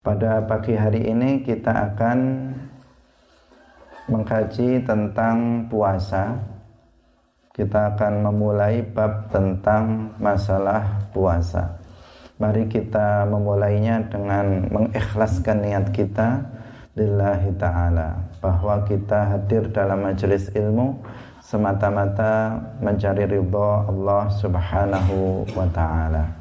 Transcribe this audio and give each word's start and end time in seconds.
Pada 0.00 0.40
pagi 0.48 0.72
hari 0.72 1.12
ini 1.12 1.44
kita 1.44 1.92
akan 1.92 2.48
mengkaji 4.08 4.80
tentang 4.80 5.68
puasa. 5.68 6.40
Kita 7.52 7.92
akan 7.92 8.24
memulai 8.24 8.80
bab 8.80 9.28
tentang 9.28 10.16
masalah 10.16 11.04
puasa. 11.12 11.76
Mari 12.40 12.72
kita 12.72 13.28
memulainya 13.28 14.00
dengan 14.08 14.72
mengikhlaskan 14.72 15.68
niat 15.68 15.92
kita 15.92 16.48
lillahi 16.96 17.52
ta'ala 17.60 18.40
bahwa 18.40 18.80
kita 18.88 19.36
hadir 19.36 19.68
dalam 19.68 20.00
majelis 20.00 20.48
ilmu 20.56 20.96
semata-mata 21.44 22.56
mencari 22.80 23.28
ridha 23.28 23.84
Allah 23.84 24.32
Subhanahu 24.32 25.44
wa 25.52 25.68
taala. 25.68 26.39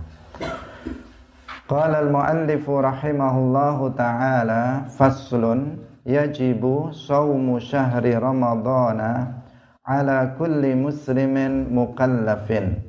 Qala 1.69 2.01
al-muallifu 2.01 2.81
rahimahullahu 2.81 3.93
ta'ala 3.93 4.89
faslun 4.89 5.77
yajibu 6.01 6.89
sawmu 6.89 7.61
syahri 7.61 8.17
ramadana 8.17 9.45
ala 9.85 10.33
kulli 10.33 10.73
muslimin 10.73 11.69
mukallafin. 11.69 12.81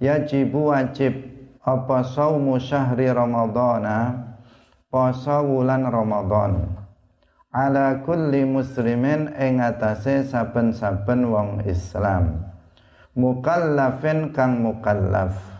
Yajibu 0.00 0.72
wajib 0.72 1.12
apa 1.60 2.00
sawmu 2.00 2.56
syahri 2.56 3.12
ramadana 3.12 4.16
poso 4.88 5.44
wulan 5.44 5.84
Ramadan 5.84 6.64
ala 7.52 8.00
kulli 8.08 8.40
muslimin 8.48 9.36
ing 9.36 9.60
atase 9.60 10.24
saben-saben 10.24 11.28
wong 11.28 11.60
Islam. 11.68 12.40
Mukallafin 13.12 14.32
kang 14.32 14.64
mukallaf 14.64 15.59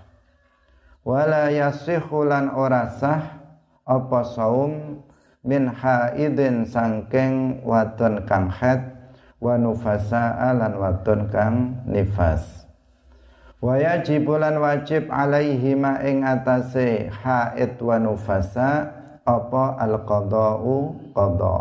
wala 1.11 1.51
yasihu 1.51 2.23
lan 2.23 2.55
ora 2.55 2.87
sah 2.87 3.43
apa 3.83 4.23
saum 4.23 5.03
min 5.43 5.67
haidin 5.67 6.63
sangking 6.63 7.67
wadon 7.67 8.23
kang 8.31 8.47
haid 8.47 8.79
wa 9.43 9.59
nufasa 9.59 10.39
lan 10.55 10.79
wadon 10.79 11.27
kang 11.35 11.83
nifas. 11.91 12.63
Wa 13.59 13.75
yajibulan 13.75 14.63
wajib 14.63 15.11
alaihi 15.11 15.75
ma 15.75 15.99
ing 16.07 16.23
atase 16.23 17.11
haid 17.11 17.75
wa 17.83 17.99
nufasa 17.99 18.95
apa 19.27 19.83
al 19.83 20.07
qada'u 20.07 21.11
qada. 21.11 21.59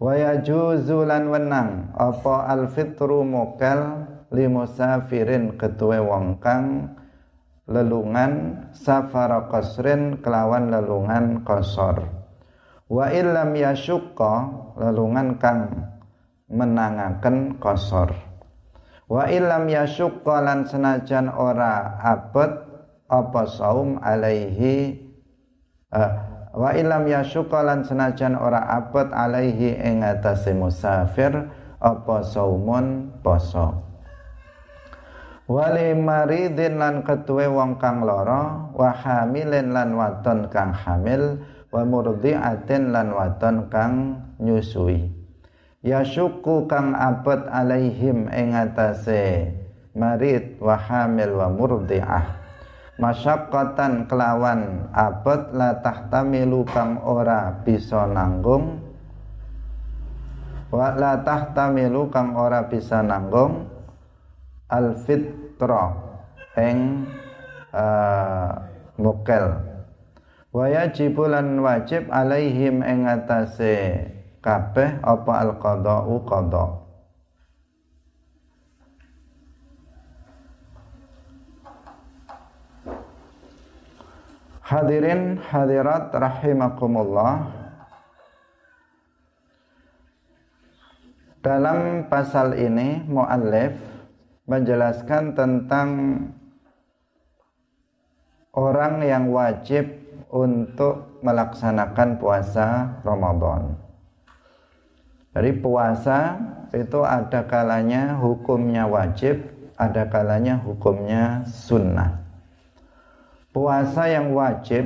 Wa 0.00 0.12
yajuzu 0.16 1.04
lan 1.04 1.28
wenang 1.28 1.92
apa 1.92 2.48
al 2.48 2.72
fitru 2.72 3.22
mukel 3.22 4.08
limusafirin 4.32 5.60
ketuwe 5.60 6.00
wong 6.00 6.40
kang 6.40 6.96
lelungan 7.70 8.66
safara 8.74 9.46
qasrin 9.46 10.18
kelawan 10.18 10.74
lelungan 10.74 11.46
kosor 11.46 12.10
wa 12.90 13.06
illam 13.14 13.54
yashukka 13.54 14.50
lelungan 14.82 15.38
kang 15.38 15.90
menangaken 16.50 17.62
kosor 17.62 18.10
wa 19.06 19.30
illam 19.30 19.70
yashukka 19.70 20.42
lan 20.42 20.66
senajan 20.66 21.30
ora 21.30 22.02
abet 22.02 22.50
apa 23.06 23.42
saum 23.46 24.02
alaihi 24.02 24.98
uh, 25.94 26.12
wa 26.50 26.74
illam 26.74 27.06
yashukka 27.06 27.62
lan 27.62 27.86
senajan 27.86 28.34
ora 28.34 28.74
abet 28.74 29.06
alaihi 29.14 29.78
ing 29.78 30.02
atase 30.02 30.50
musafir 30.50 31.30
apa 31.78 32.26
saumun 32.26 33.14
poso 33.22 33.91
wali 35.52 35.92
maridin 35.92 36.80
lan 36.80 37.04
ketuwe 37.04 37.44
wong 37.44 37.76
kang 37.76 38.00
lara 38.00 38.72
wa 38.72 38.88
hamilin 38.88 39.76
lan 39.76 39.92
wadon 39.92 40.48
kang 40.48 40.72
hamil 40.72 41.44
wa 41.68 41.84
murdiatin 41.84 42.88
lan 42.88 43.12
wadon 43.12 43.68
kang 43.68 44.16
nyusui. 44.40 45.12
Ya 45.84 46.00
syuku 46.06 46.70
kang 46.70 46.96
abad 46.96 47.52
alaihim 47.52 48.32
ing 48.32 48.56
atase 48.56 49.52
marid 49.92 50.56
wa 50.56 50.78
hamil 50.78 51.36
wa 51.36 51.52
murdiah. 51.52 52.40
Masyaqqatan 52.96 54.06
kelawan 54.06 54.88
abad 54.94 55.50
la 55.52 55.82
tahtamilu 55.82 56.62
kang 56.70 57.02
ora 57.02 57.60
bisa 57.66 58.06
nanggung. 58.06 58.78
Wa 60.70 60.96
la 60.96 61.20
tahtamilu 61.20 62.08
kang 62.08 62.38
ora 62.38 62.64
bisa 62.70 63.02
nanggung. 63.02 63.68
Al 64.70 64.96
fit 65.02 65.41
fitra 65.62 65.94
ing 66.58 67.06
uh, 67.70 68.50
mukel 68.98 69.62
wa 70.50 70.64
yajibulan 70.66 71.54
wajib 71.62 72.10
alaihim 72.10 72.82
ing 72.82 73.06
atase 73.06 74.10
kabeh 74.42 74.98
apa 75.06 75.32
al 75.38 75.52
qada'u 75.62 76.26
qada 76.26 76.82
Hadirin 84.62 85.36
hadirat 85.36 86.08
rahimakumullah. 86.16 87.44
Dalam 91.44 92.08
pasal 92.08 92.56
ini 92.56 93.04
muallif 93.04 93.91
menjelaskan 94.46 95.38
tentang 95.38 95.88
orang 98.52 99.00
yang 99.06 99.30
wajib 99.30 99.88
untuk 100.32 101.22
melaksanakan 101.22 102.18
puasa 102.18 102.98
Ramadan. 103.06 103.78
Dari 105.32 105.52
puasa 105.56 106.36
itu 106.76 107.00
ada 107.04 107.48
kalanya 107.48 108.20
hukumnya 108.20 108.84
wajib, 108.84 109.40
ada 109.80 110.04
kalanya 110.08 110.60
hukumnya 110.60 111.48
sunnah. 111.48 112.20
Puasa 113.52 114.08
yang 114.08 114.32
wajib 114.32 114.84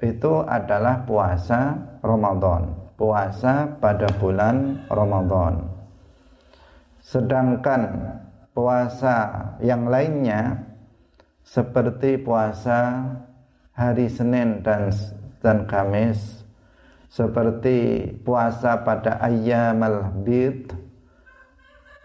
itu 0.00 0.32
adalah 0.44 1.04
puasa 1.08 1.76
Ramadan, 2.04 2.72
puasa 2.96 3.76
pada 3.80 4.08
bulan 4.20 4.84
Ramadan. 4.88 5.64
Sedangkan 7.04 7.80
puasa 8.54 9.16
yang 9.58 9.90
lainnya 9.90 10.62
seperti 11.42 12.22
puasa 12.22 13.10
hari 13.74 14.06
Senin 14.06 14.62
dan 14.62 14.94
dan 15.42 15.66
Kamis 15.66 16.46
seperti 17.10 18.10
puasa 18.22 18.86
pada 18.86 19.18
ayyamal 19.20 20.22
bid 20.22 20.70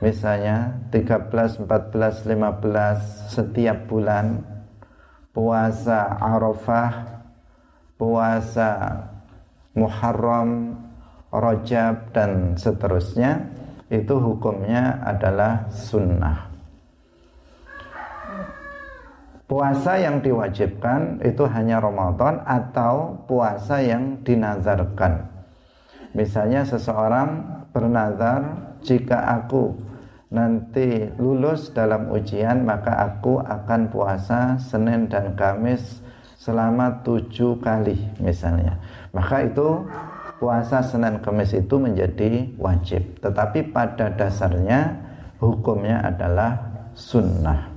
misalnya 0.02 0.90
13, 0.90 1.70
14, 1.70 2.26
15 2.26 3.30
setiap 3.30 3.78
bulan 3.86 4.42
puasa 5.32 6.18
Arafah 6.18 7.22
puasa 8.00 8.72
Muharram 9.78 10.82
Rajab 11.30 12.10
dan 12.10 12.58
seterusnya 12.58 13.59
itu 13.90 14.16
hukumnya 14.22 15.02
adalah 15.02 15.66
sunnah. 15.74 16.50
Puasa 19.50 19.98
yang 19.98 20.22
diwajibkan 20.22 21.26
itu 21.26 21.42
hanya 21.50 21.82
Ramadan 21.82 22.46
atau 22.46 23.18
puasa 23.26 23.82
yang 23.82 24.22
dinazarkan. 24.22 25.26
Misalnya 26.14 26.62
seseorang 26.70 27.66
bernazar 27.74 28.78
jika 28.86 29.42
aku 29.42 29.74
nanti 30.30 31.10
lulus 31.18 31.74
dalam 31.74 32.14
ujian 32.14 32.62
maka 32.62 32.94
aku 33.10 33.42
akan 33.42 33.90
puasa 33.90 34.62
Senin 34.62 35.10
dan 35.10 35.34
Kamis 35.34 36.06
selama 36.38 37.02
tujuh 37.02 37.58
kali 37.58 37.98
misalnya. 38.22 38.78
Maka 39.18 39.50
itu 39.50 39.90
puasa 40.40 40.80
Senin 40.82 41.20
Kamis 41.20 41.52
itu 41.52 41.76
menjadi 41.76 42.56
wajib. 42.56 43.20
Tetapi 43.20 43.76
pada 43.76 44.10
dasarnya 44.16 44.96
hukumnya 45.44 46.02
adalah 46.02 46.58
sunnah. 46.96 47.68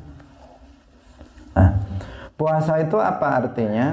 Nah, 1.53 1.71
puasa 2.39 2.81
itu 2.81 2.97
apa 2.97 3.45
artinya? 3.45 3.89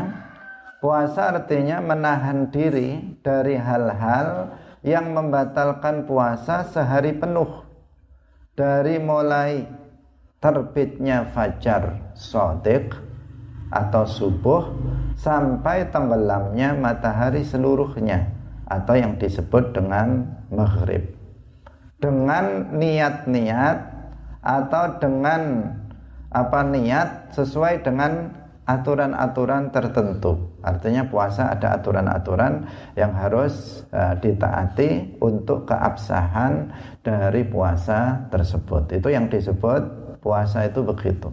Puasa 0.79 1.35
artinya 1.35 1.83
menahan 1.83 2.47
diri 2.55 3.19
dari 3.19 3.59
hal-hal 3.59 4.55
yang 4.79 5.11
membatalkan 5.11 6.07
puasa 6.07 6.63
sehari 6.63 7.11
penuh. 7.11 7.67
Dari 8.55 8.95
mulai 8.95 9.67
terbitnya 10.39 11.27
fajar 11.35 12.15
sodik 12.15 12.95
atau 13.67 14.07
subuh 14.07 14.71
sampai 15.19 15.91
tenggelamnya 15.91 16.79
matahari 16.79 17.43
seluruhnya 17.43 18.38
atau 18.69 18.95
yang 18.95 19.17
disebut 19.17 19.73
dengan 19.73 20.29
maghrib 20.53 21.09
dengan 21.99 22.71
niat-niat 22.77 23.77
atau 24.39 24.83
dengan 25.03 25.73
apa 26.29 26.61
niat 26.63 27.33
sesuai 27.35 27.83
dengan 27.83 28.31
aturan-aturan 28.69 29.73
tertentu 29.73 30.49
Artinya 30.59 31.07
puasa 31.07 31.55
ada 31.55 31.79
aturan-aturan 31.79 32.67
yang 32.99 33.15
harus 33.15 33.83
uh, 33.95 34.19
ditaati 34.19 35.19
untuk 35.23 35.63
keabsahan 35.71 36.67
dari 36.99 37.47
puasa 37.47 38.27
tersebut. 38.27 38.91
Itu 38.91 39.07
yang 39.07 39.31
disebut 39.31 39.81
puasa 40.19 40.67
itu 40.67 40.83
begitu. 40.83 41.31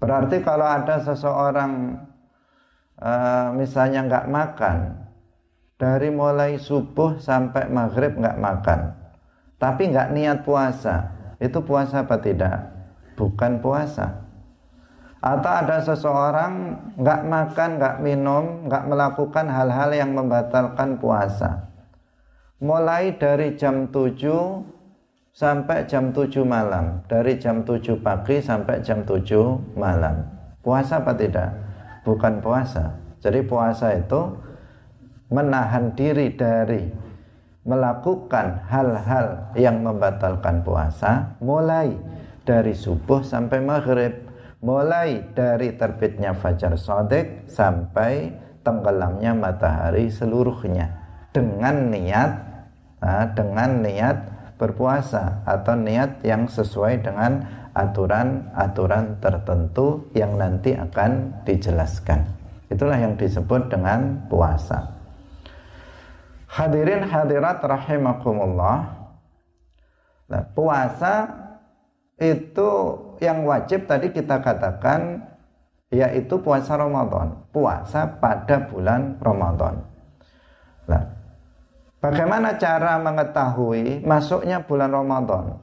Berarti 0.00 0.40
kalau 0.40 0.64
ada 0.64 1.04
seseorang 1.04 2.00
uh, 2.96 3.52
misalnya 3.52 4.08
nggak 4.08 4.26
makan 4.32 4.76
dari 5.78 6.10
mulai 6.10 6.58
subuh 6.58 7.22
sampai 7.22 7.70
maghrib 7.70 8.18
nggak 8.18 8.36
makan, 8.36 8.98
tapi 9.56 9.88
nggak 9.88 10.10
niat 10.12 10.38
puasa, 10.42 11.14
itu 11.38 11.62
puasa 11.62 12.04
apa 12.04 12.18
tidak? 12.18 12.74
Bukan 13.14 13.62
puasa 13.62 14.28
atau 15.18 15.50
ada 15.50 15.82
seseorang 15.82 16.78
nggak 16.94 17.22
makan, 17.26 17.70
nggak 17.82 17.96
minum, 18.02 18.44
nggak 18.70 18.84
melakukan 18.86 19.50
hal-hal 19.50 19.90
yang 19.90 20.14
membatalkan 20.14 21.02
puasa. 21.02 21.66
Mulai 22.62 23.18
dari 23.18 23.54
jam 23.58 23.90
7 23.90 24.18
sampai 25.34 25.86
jam 25.90 26.14
7 26.14 26.42
malam, 26.46 27.02
dari 27.10 27.38
jam 27.38 27.66
7 27.66 27.98
pagi 27.98 28.38
sampai 28.38 28.82
jam 28.82 29.02
7 29.02 29.78
malam. 29.78 30.22
Puasa 30.62 31.02
apa 31.02 31.14
tidak? 31.14 31.50
Bukan 32.06 32.38
puasa. 32.38 32.98
Jadi 33.18 33.42
puasa 33.42 33.98
itu 33.98 34.38
menahan 35.28 35.92
diri 35.92 36.32
dari 36.32 36.88
melakukan 37.68 38.64
hal-hal 38.64 39.52
yang 39.52 39.84
membatalkan 39.84 40.64
puasa 40.64 41.36
mulai 41.44 41.92
dari 42.48 42.72
subuh 42.72 43.20
sampai 43.20 43.60
maghrib 43.60 44.24
mulai 44.64 45.20
dari 45.36 45.76
terbitnya 45.76 46.32
fajar 46.32 46.80
sodik 46.80 47.44
sampai 47.44 48.32
tenggelamnya 48.64 49.36
matahari 49.36 50.08
seluruhnya 50.08 50.96
dengan 51.30 51.92
niat 51.92 52.30
nah, 53.04 53.28
dengan 53.36 53.84
niat 53.84 54.16
berpuasa 54.58 55.46
atau 55.46 55.78
niat 55.78 56.24
yang 56.26 56.50
sesuai 56.50 57.04
dengan 57.04 57.46
aturan-aturan 57.78 59.22
tertentu 59.22 60.10
yang 60.18 60.34
nanti 60.34 60.74
akan 60.74 61.30
dijelaskan. 61.46 62.26
Itulah 62.66 62.98
yang 62.98 63.14
disebut 63.14 63.70
dengan 63.70 64.26
puasa. 64.26 64.97
Hadirin 66.48 67.04
hadirat 67.04 67.60
rahimakumullah. 67.60 68.88
Nah, 70.28 70.42
puasa 70.56 71.28
itu 72.16 72.70
yang 73.20 73.44
wajib 73.44 73.84
tadi 73.84 74.08
kita 74.10 74.40
katakan 74.40 75.28
yaitu 75.88 76.40
puasa 76.40 76.76
Ramadan, 76.76 77.36
puasa 77.52 78.04
pada 78.20 78.64
bulan 78.68 79.16
Ramadan. 79.20 79.80
Nah, 80.88 81.04
bagaimana 82.00 82.56
cara 82.56 83.00
mengetahui 83.00 84.04
masuknya 84.04 84.60
bulan 84.64 84.92
Ramadan? 84.92 85.56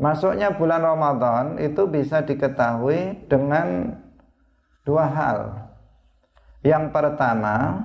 Masuknya 0.00 0.56
bulan 0.56 0.80
Ramadan 0.80 1.60
itu 1.60 1.84
bisa 1.84 2.24
diketahui 2.24 3.28
dengan 3.28 3.92
dua 4.88 5.04
hal. 5.04 5.38
Yang 6.64 6.92
pertama 6.92 7.84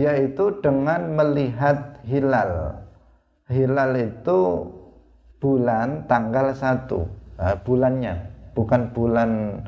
yaitu 0.00 0.56
dengan 0.64 1.12
melihat 1.12 2.00
hilal. 2.08 2.80
Hilal 3.52 3.92
itu 4.00 4.64
bulan 5.42 6.08
tanggal 6.08 6.52
1 6.56 6.88
uh, 7.40 7.56
bulannya 7.64 8.14
bukan 8.52 8.92
bulan 8.92 9.60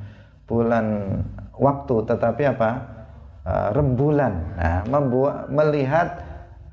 bulan 0.45 0.87
waktu 1.57 1.95
tetapi 2.09 2.43
apa? 2.53 2.71
Rembulan. 3.75 4.55
Nah, 4.55 4.87
membuat 4.87 5.51
melihat 5.51 6.23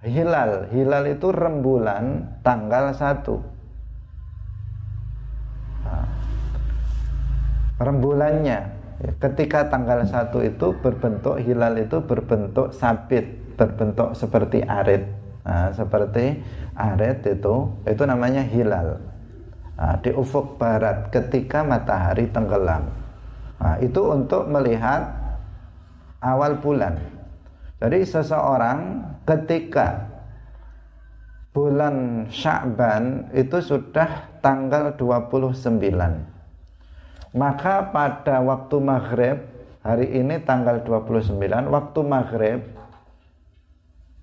hilal. 0.05 0.69
Hilal 0.69 1.09
itu 1.09 1.33
rembulan 1.33 2.29
tanggal 2.45 2.93
1 2.93 3.25
nah, 5.81 6.05
rembulannya. 7.81 8.77
Ketika 9.17 9.71
tanggal 9.71 10.05
1 10.05 10.29
itu 10.45 10.67
berbentuk 10.77 11.41
hilal 11.41 11.79
itu 11.79 12.03
berbentuk 12.03 12.75
sabit 12.75 13.38
berbentuk 13.59 14.15
seperti 14.15 14.63
arit. 14.63 15.03
Nah, 15.43 15.75
seperti 15.75 16.39
aret 16.79 17.19
itu 17.27 17.55
itu 17.83 18.03
namanya 18.07 18.47
hilal. 18.47 19.03
Nah, 19.75 19.99
di 19.99 20.15
ufuk 20.15 20.55
barat 20.55 21.11
ketika 21.11 21.67
matahari 21.67 22.31
tenggelam. 22.31 22.87
Nah, 23.59 23.75
itu 23.83 23.99
untuk 24.07 24.47
melihat 24.47 25.11
awal 26.23 26.63
bulan. 26.63 26.95
Jadi 27.79 28.03
seseorang 28.07 29.03
ketika 29.27 30.07
bulan 31.51 32.27
Sya'ban 32.31 33.33
itu 33.35 33.59
sudah 33.59 34.39
tanggal 34.39 34.95
29 34.95 36.39
maka 37.33 37.93
pada 37.93 38.41
waktu 38.41 38.75
maghrib 38.81 39.37
hari 39.85 40.07
ini 40.17 40.41
tanggal 40.45 40.81
29 40.81 41.35
waktu 41.69 41.99
maghrib 42.01 42.59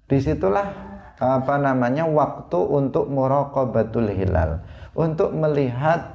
di 0.07 0.19
situlah 0.23 0.69
apa 1.17 1.55
namanya 1.59 2.07
waktu 2.07 2.59
untuk 2.61 3.11
muraqabatul 3.11 4.11
hilal. 4.13 4.63
Untuk 4.97 5.33
melihat 5.35 6.09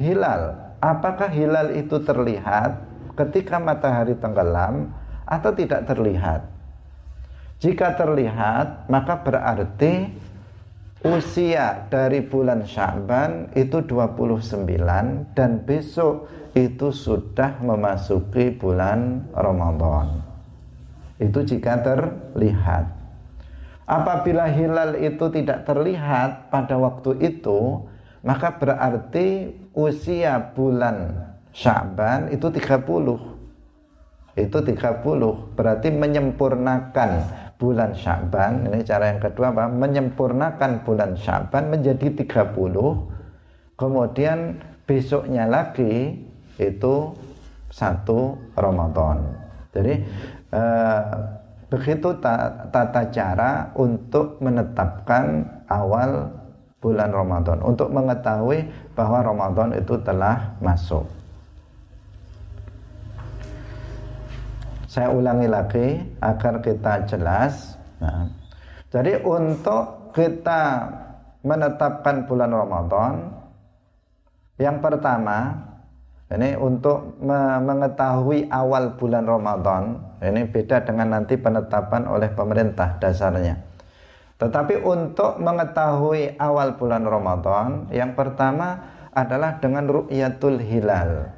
hilal. 0.00 0.74
Apakah 0.80 1.28
hilal 1.28 1.76
itu 1.76 2.00
terlihat 2.00 2.80
ketika 3.14 3.60
matahari 3.60 4.16
tenggelam 4.16 4.90
atau 5.28 5.52
tidak 5.52 5.84
terlihat? 5.84 6.48
Jika 7.60 7.92
terlihat 7.92 8.88
maka 8.88 9.20
berarti 9.20 10.08
usia 11.04 11.84
dari 11.92 12.24
bulan 12.24 12.64
Sya'ban 12.64 13.52
itu 13.52 13.84
29 13.84 14.64
dan 15.36 15.50
besok 15.68 16.28
itu 16.56 16.88
sudah 16.88 17.60
memasuki 17.60 18.52
bulan 18.56 19.28
Ramadan 19.36 20.29
itu 21.20 21.38
jika 21.44 21.84
terlihat 21.84 23.00
Apabila 23.90 24.46
hilal 24.46 25.02
itu 25.02 25.26
tidak 25.34 25.66
terlihat 25.66 26.46
pada 26.46 26.78
waktu 26.78 27.18
itu, 27.26 27.90
maka 28.22 28.54
berarti 28.54 29.50
usia 29.74 30.38
bulan 30.54 31.26
Syaban 31.50 32.30
itu 32.30 32.46
30. 32.46 32.86
Itu 34.38 34.58
30, 34.62 35.58
berarti 35.58 35.90
menyempurnakan 35.90 37.10
bulan 37.58 37.90
Syaban. 37.98 38.70
Ini 38.70 38.86
cara 38.86 39.10
yang 39.10 39.18
kedua 39.18 39.50
apa? 39.50 39.66
Menyempurnakan 39.66 40.86
bulan 40.86 41.18
Syaban 41.18 41.74
menjadi 41.74 42.14
30. 42.14 42.54
Kemudian 43.74 44.62
besoknya 44.86 45.50
lagi 45.50 46.14
itu 46.62 46.94
satu 47.74 48.38
Ramadan. 48.54 49.50
Jadi 49.74 50.02
eh, 50.52 51.02
Begitu 51.70 52.18
tata 52.18 53.02
cara 53.14 53.70
untuk 53.78 54.42
menetapkan 54.42 55.46
awal 55.70 56.26
bulan 56.82 57.14
Ramadan 57.14 57.62
untuk 57.62 57.94
mengetahui 57.94 58.66
bahwa 58.98 59.22
Ramadan 59.22 59.78
itu 59.78 59.94
telah 60.02 60.58
masuk. 60.58 61.06
Saya 64.90 65.14
ulangi 65.14 65.46
lagi 65.46 66.02
agar 66.18 66.58
kita 66.58 67.06
jelas. 67.06 67.78
Nah, 68.02 68.26
jadi 68.90 69.22
untuk 69.22 70.10
kita 70.10 70.90
menetapkan 71.46 72.26
bulan 72.26 72.50
Ramadan, 72.50 73.30
yang 74.58 74.82
pertama 74.82 75.54
ini 76.34 76.58
untuk 76.58 77.14
mengetahui 77.62 78.50
awal 78.50 78.98
bulan 78.98 79.22
Ramadan, 79.30 80.09
ini 80.20 80.44
beda 80.48 80.84
dengan 80.84 81.16
nanti 81.16 81.40
penetapan 81.40 82.04
oleh 82.04 82.28
pemerintah 82.32 83.00
dasarnya. 83.00 83.56
Tetapi 84.40 84.80
untuk 84.84 85.36
mengetahui 85.40 86.40
awal 86.40 86.76
bulan 86.80 87.04
Ramadan, 87.04 87.92
yang 87.92 88.16
pertama 88.16 88.96
adalah 89.12 89.60
dengan 89.60 89.84
ru'yatul 89.88 90.60
hilal. 90.60 91.32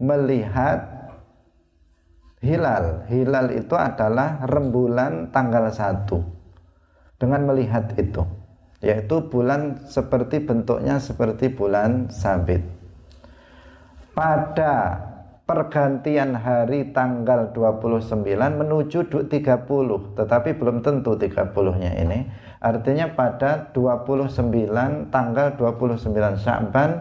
Melihat 0.00 1.12
hilal. 2.44 3.08
Hilal 3.08 3.52
itu 3.56 3.74
adalah 3.76 4.44
rembulan 4.44 5.32
tanggal 5.32 5.72
1. 5.72 6.08
Dengan 7.18 7.40
melihat 7.48 7.96
itu, 7.96 8.22
yaitu 8.84 9.26
bulan 9.26 9.80
seperti 9.88 10.44
bentuknya 10.44 11.02
seperti 11.02 11.50
bulan 11.50 12.12
sabit 12.14 12.78
pada 14.18 14.98
pergantian 15.48 16.36
hari 16.36 16.92
tanggal 16.92 17.56
29 17.56 18.20
menuju 18.36 19.08
30 19.08 19.32
tetapi 20.12 20.50
belum 20.52 20.84
tentu 20.84 21.16
30 21.16 21.80
nya 21.80 21.96
ini. 21.96 22.28
Artinya 22.60 23.08
pada 23.16 23.72
29 23.72 25.08
tanggal 25.08 25.56
29 25.56 26.44
Sya'ban 26.44 27.00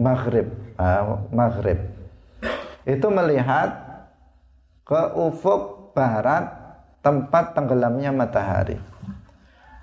maghrib. 0.00 0.48
Uh, 0.80 1.28
maghrib. 1.28 1.76
Itu 2.88 3.12
melihat 3.12 3.76
ke 4.88 5.02
ufuk 5.12 5.92
barat 5.92 6.48
tempat 7.04 7.52
tenggelamnya 7.52 8.16
matahari. 8.16 8.80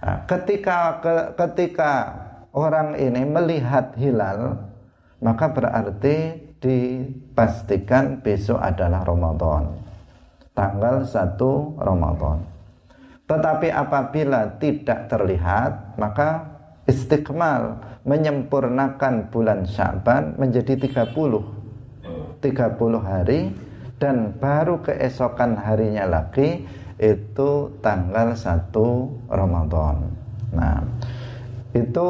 Nah, 0.02 0.26
ketika 0.26 1.02
ke, 1.06 1.16
ketika 1.38 1.92
orang 2.50 2.98
ini 2.98 3.22
melihat 3.28 3.94
hilal, 3.94 4.58
maka 5.22 5.50
berarti 5.50 6.45
dipastikan 6.66 8.26
besok 8.26 8.58
adalah 8.58 9.06
Ramadan. 9.06 9.70
Tanggal 10.58 11.06
1 11.06 11.38
Ramadan. 11.78 12.42
Tetapi 13.30 13.70
apabila 13.70 14.58
tidak 14.58 15.06
terlihat, 15.14 15.98
maka 16.02 16.42
istiqmal 16.90 17.78
menyempurnakan 18.06 19.30
bulan 19.30 19.66
Syaban 19.66 20.38
menjadi 20.38 20.78
30 20.78 21.14
30 22.42 23.02
hari 23.02 23.50
dan 23.98 24.38
baru 24.38 24.78
keesokan 24.86 25.58
harinya 25.58 26.06
lagi 26.06 26.62
itu 27.02 27.50
tanggal 27.82 28.38
1 28.38 28.70
Ramadan. 29.34 29.98
Nah, 30.54 30.86
itu 31.74 32.10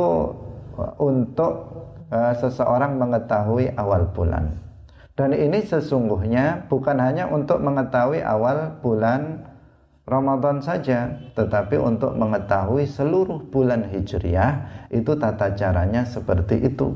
untuk 1.00 1.75
uh, 2.10 2.34
seseorang 2.38 2.98
mengetahui 3.00 3.74
awal 3.78 4.10
bulan. 4.12 4.58
Dan 5.16 5.32
ini 5.32 5.64
sesungguhnya 5.64 6.68
bukan 6.68 7.00
hanya 7.00 7.32
untuk 7.32 7.64
mengetahui 7.64 8.20
awal 8.20 8.76
bulan 8.84 9.48
Ramadan 10.06 10.62
saja, 10.62 11.18
tetapi 11.34 11.82
untuk 11.82 12.14
mengetahui 12.14 12.86
seluruh 12.86 13.42
bulan 13.50 13.90
Hijriah 13.90 14.86
itu 14.94 15.18
tata 15.18 15.56
caranya 15.58 16.06
seperti 16.06 16.62
itu. 16.62 16.94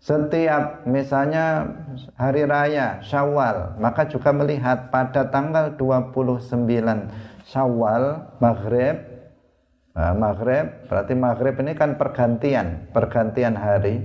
Setiap 0.00 0.88
misalnya 0.88 1.76
hari 2.16 2.48
raya 2.48 3.04
Syawal, 3.04 3.76
maka 3.76 4.08
juga 4.08 4.32
melihat 4.32 4.88
pada 4.88 5.28
tanggal 5.28 5.76
29 5.76 6.56
Syawal 7.44 8.32
Maghrib 8.40 9.09
Nah, 9.90 10.14
maghrib 10.14 10.86
berarti 10.86 11.14
maghrib 11.18 11.54
ini 11.58 11.72
kan 11.74 11.98
pergantian, 11.98 12.90
pergantian 12.94 13.58
hari. 13.58 13.98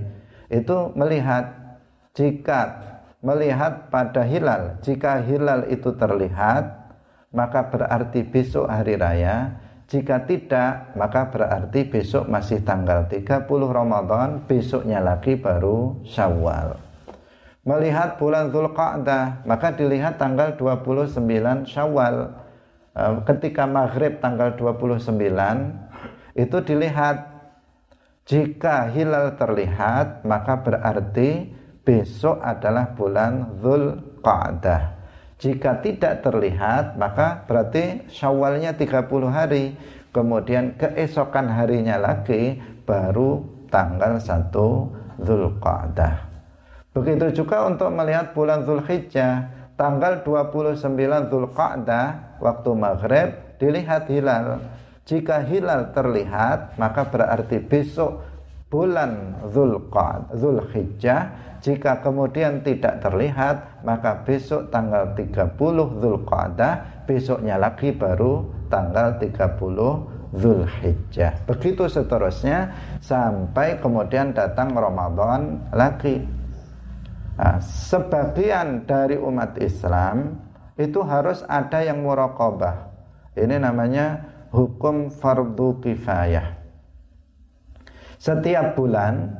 Itu 0.50 0.90
melihat 0.98 1.54
jika 2.16 2.60
melihat 3.22 3.90
pada 3.90 4.26
hilal, 4.26 4.78
jika 4.82 5.22
hilal 5.22 5.66
itu 5.70 5.94
terlihat, 5.94 6.94
maka 7.34 7.70
berarti 7.70 8.26
besok 8.26 8.66
hari 8.66 8.98
raya. 8.98 9.62
Jika 9.86 10.26
tidak, 10.26 10.98
maka 10.98 11.30
berarti 11.30 11.86
besok 11.86 12.26
masih 12.26 12.58
tanggal 12.66 13.06
30 13.06 13.46
Ramadan, 13.70 14.42
besoknya 14.42 14.98
lagi 14.98 15.38
baru 15.38 16.02
Syawal. 16.02 16.74
Melihat 17.62 18.18
bulan 18.18 18.50
Zulqa'dah, 18.50 19.46
maka 19.46 19.70
dilihat 19.70 20.18
tanggal 20.18 20.58
29 20.58 21.22
Syawal 21.70 22.34
ketika 23.28 23.68
maghrib 23.68 24.18
tanggal 24.18 24.56
29 24.56 25.12
itu 26.36 26.56
dilihat. 26.64 27.36
Jika 28.26 28.90
hilal 28.90 29.38
terlihat 29.38 30.26
maka 30.26 30.58
berarti 30.58 31.46
besok 31.86 32.42
adalah 32.42 32.90
bulan 32.90 33.54
Dhul 33.62 34.18
Qa'dah 34.18 34.98
jika 35.38 35.78
tidak 35.78 36.26
terlihat 36.26 36.98
maka 36.98 37.46
berarti 37.46 38.02
syawalnya 38.10 38.74
30 38.74 39.06
hari. 39.30 39.78
Kemudian 40.10 40.74
keesokan 40.74 41.46
harinya 41.54 42.02
lagi 42.02 42.58
baru 42.82 43.46
tanggal 43.70 44.18
1 44.18 45.22
Dhul 45.22 45.62
Qa'dah 45.62 46.26
begitu 46.96 47.44
juga 47.44 47.68
untuk 47.68 47.92
melihat 47.92 48.32
bulan 48.32 48.64
Dhul 48.64 48.80
Hijjah 48.80 49.65
tanggal 49.76 50.24
29 50.24 51.30
Zulqa'dah 51.30 52.06
waktu 52.40 52.70
maghrib 52.72 53.28
dilihat 53.60 54.08
hilal. 54.08 54.60
Jika 55.06 55.44
hilal 55.46 55.94
terlihat 55.94 56.74
maka 56.80 57.06
berarti 57.06 57.62
besok 57.62 58.24
bulan 58.66 59.38
Zulqa'dah 59.46 60.34
Zulhijjah. 60.34 61.22
Jika 61.62 62.04
kemudian 62.04 62.62
tidak 62.62 63.00
terlihat 63.00 63.82
maka 63.82 64.22
besok 64.22 64.68
tanggal 64.70 65.14
30 65.16 65.56
Zulqa'dah, 66.02 67.06
besoknya 67.08 67.56
lagi 67.58 67.90
baru 67.90 68.44
tanggal 68.68 69.18
30 69.18 70.36
Zulhijjah. 70.36 71.32
Begitu 71.48 71.88
seterusnya 71.88 72.74
sampai 73.00 73.78
kemudian 73.78 74.36
datang 74.36 74.74
Ramadan 74.74 75.70
lagi. 75.72 76.35
Nah, 77.36 77.60
sebagian 77.60 78.88
dari 78.88 79.20
umat 79.20 79.60
Islam 79.60 80.40
itu 80.80 81.04
harus 81.04 81.44
ada 81.44 81.84
yang 81.84 82.00
muraqabah. 82.00 82.96
Ini 83.36 83.60
namanya 83.60 84.24
hukum 84.48 85.12
fardu 85.12 85.84
kifayah. 85.84 86.56
Setiap 88.16 88.72
bulan 88.72 89.36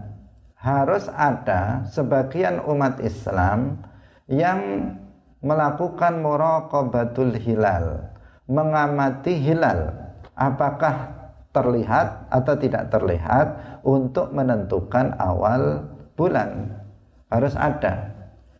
harus 0.60 1.08
ada 1.08 1.88
sebagian 1.88 2.60
umat 2.68 3.00
Islam 3.00 3.80
yang 4.28 4.92
melakukan 5.40 6.20
muraqabatul 6.20 7.40
hilal, 7.40 8.12
mengamati 8.44 9.40
hilal 9.40 9.96
apakah 10.36 11.16
terlihat 11.56 12.28
atau 12.28 12.54
tidak 12.60 12.92
terlihat 12.92 13.80
untuk 13.80 14.28
menentukan 14.36 15.16
awal 15.16 15.88
bulan 16.12 16.75
harus 17.36 17.54
ada. 17.54 18.16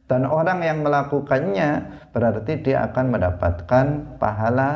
Dan 0.06 0.23
orang 0.23 0.62
yang 0.62 0.87
melakukannya 0.87 1.71
berarti 2.14 2.62
dia 2.62 2.87
akan 2.87 3.04
mendapatkan 3.11 3.87
pahala 4.23 4.71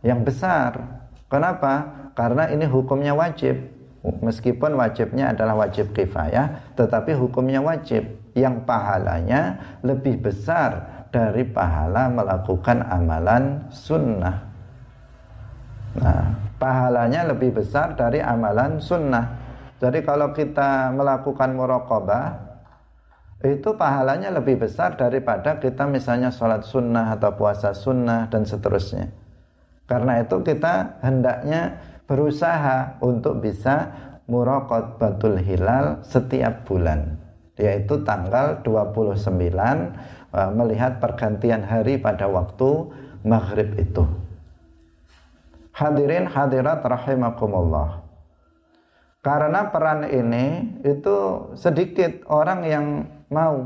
yang 0.00 0.24
besar. 0.24 0.80
Kenapa? 1.28 2.08
Karena 2.16 2.48
ini 2.48 2.64
hukumnya 2.64 3.12
wajib. 3.12 3.60
Meskipun 4.02 4.74
wajibnya 4.74 5.30
adalah 5.30 5.54
wajib 5.54 5.94
kifayah 5.94 6.74
tetapi 6.74 7.14
hukumnya 7.14 7.60
wajib. 7.60 8.08
Yang 8.32 8.64
pahalanya 8.64 9.60
lebih 9.84 10.24
besar 10.24 11.04
dari 11.12 11.44
pahala 11.44 12.08
melakukan 12.08 12.80
amalan 12.88 13.68
sunnah. 13.68 14.48
Nah 16.00 16.24
pahalanya 16.56 17.28
lebih 17.28 17.60
besar 17.60 17.92
dari 17.92 18.24
amalan 18.24 18.80
sunnah. 18.80 19.36
Jadi 19.76 20.00
kalau 20.00 20.32
kita 20.32 20.88
melakukan 20.96 21.52
muraqabah 21.52 22.51
itu 23.42 23.74
pahalanya 23.74 24.30
lebih 24.30 24.62
besar 24.62 24.94
daripada 24.94 25.58
kita 25.58 25.86
misalnya 25.90 26.30
sholat 26.30 26.62
sunnah 26.62 27.10
atau 27.18 27.34
puasa 27.34 27.74
sunnah 27.74 28.30
dan 28.30 28.46
seterusnya. 28.46 29.10
Karena 29.90 30.22
itu 30.22 30.40
kita 30.46 31.02
hendaknya 31.02 31.82
berusaha 32.06 33.02
untuk 33.02 33.42
bisa 33.42 33.90
muraqat 34.30 35.02
batul 35.02 35.36
hilal 35.42 36.00
setiap 36.06 36.62
bulan 36.64 37.18
yaitu 37.60 38.00
tanggal 38.02 38.64
29 38.64 39.28
uh, 39.28 40.50
melihat 40.56 40.98
pergantian 40.98 41.60
hari 41.62 42.00
pada 42.00 42.26
waktu 42.26 42.88
maghrib 43.22 43.76
itu. 43.76 44.08
Hadirin 45.72 46.28
hadirat 46.28 46.84
rahimakumullah. 46.84 48.04
Karena 49.22 49.70
peran 49.70 50.10
ini 50.10 50.76
itu 50.82 51.48
sedikit 51.54 52.26
orang 52.26 52.60
yang 52.66 52.86
mau. 53.32 53.64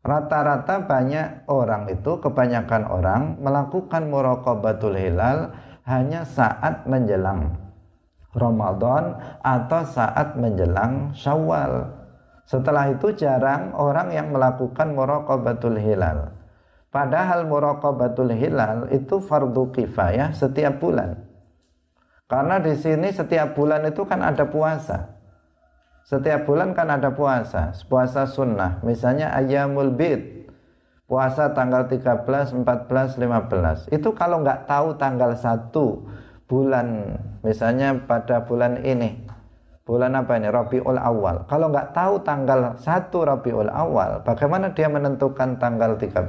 Rata-rata 0.00 0.88
banyak 0.88 1.44
orang 1.52 1.92
itu, 1.92 2.16
kebanyakan 2.16 2.88
orang 2.88 3.22
melakukan 3.44 4.08
muraqabatul 4.08 4.96
hilal 4.96 5.52
hanya 5.84 6.24
saat 6.24 6.88
menjelang 6.88 7.60
Ramadan 8.32 9.20
atau 9.44 9.82
saat 9.84 10.40
menjelang 10.40 11.12
Syawal. 11.12 11.92
Setelah 12.48 12.88
itu 12.88 13.12
jarang 13.12 13.76
orang 13.76 14.08
yang 14.08 14.32
melakukan 14.32 14.96
muraqabatul 14.96 15.76
hilal. 15.76 16.32
Padahal 16.88 17.44
muraqabatul 17.44 18.32
hilal 18.32 18.88
itu 18.88 19.20
fardu 19.20 19.76
kifayah 19.76 20.32
setiap 20.32 20.80
bulan. 20.80 21.20
Karena 22.24 22.56
di 22.60 22.72
sini 22.76 23.12
setiap 23.12 23.52
bulan 23.52 23.84
itu 23.88 24.08
kan 24.08 24.24
ada 24.24 24.48
puasa. 24.48 25.17
Setiap 26.08 26.48
bulan 26.48 26.72
kan 26.72 26.88
ada 26.88 27.12
puasa, 27.12 27.76
puasa 27.84 28.24
sunnah. 28.24 28.80
Misalnya 28.80 29.28
ayamul 29.28 29.92
bid, 29.92 30.48
puasa 31.04 31.52
tanggal 31.52 31.84
13, 31.84 32.24
14, 32.64 33.20
15. 33.20 33.92
Itu 33.92 34.16
kalau 34.16 34.40
nggak 34.40 34.64
tahu 34.64 34.96
tanggal 34.96 35.36
1 35.36 35.68
bulan, 36.48 37.12
misalnya 37.44 38.08
pada 38.08 38.48
bulan 38.48 38.80
ini, 38.88 39.20
bulan 39.84 40.16
apa 40.16 40.40
ini? 40.40 40.48
Rabiul 40.48 40.96
Awal. 40.96 41.44
Kalau 41.44 41.68
nggak 41.68 41.92
tahu 41.92 42.24
tanggal 42.24 42.80
1 42.80 43.12
Rabiul 43.12 43.68
Awal, 43.68 44.24
bagaimana 44.24 44.72
dia 44.72 44.88
menentukan 44.88 45.60
tanggal 45.60 46.00
13? 46.00 46.24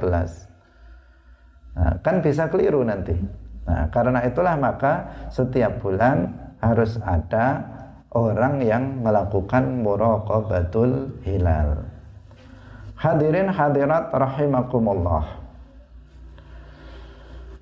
Nah, 1.80 1.96
kan 2.04 2.20
bisa 2.20 2.52
keliru 2.52 2.84
nanti. 2.84 3.16
Nah, 3.64 3.88
karena 3.88 4.28
itulah 4.28 4.60
maka 4.60 5.08
setiap 5.32 5.80
bulan 5.80 6.36
harus 6.60 7.00
ada 7.00 7.79
orang 8.10 8.58
yang 8.66 9.06
melakukan 9.06 9.86
muraqabatul 9.86 11.22
hilal. 11.22 11.86
Hadirin 12.98 13.48
hadirat 13.48 14.10
rahimakumullah. 14.12 15.40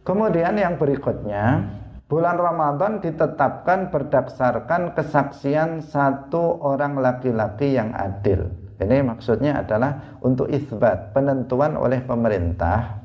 Kemudian 0.03 0.57
yang 0.57 0.81
berikutnya, 0.81 1.69
bulan 2.09 2.41
Ramadan 2.41 3.05
ditetapkan 3.05 3.93
berdasarkan 3.93 4.97
kesaksian 4.97 5.85
satu 5.85 6.65
orang 6.65 6.97
laki-laki 6.97 7.77
yang 7.77 7.93
adil. 7.93 8.49
Ini 8.81 9.05
maksudnya 9.05 9.61
adalah 9.61 10.17
untuk 10.25 10.49
isbat, 10.49 11.13
penentuan 11.13 11.77
oleh 11.77 12.01
pemerintah. 12.01 13.05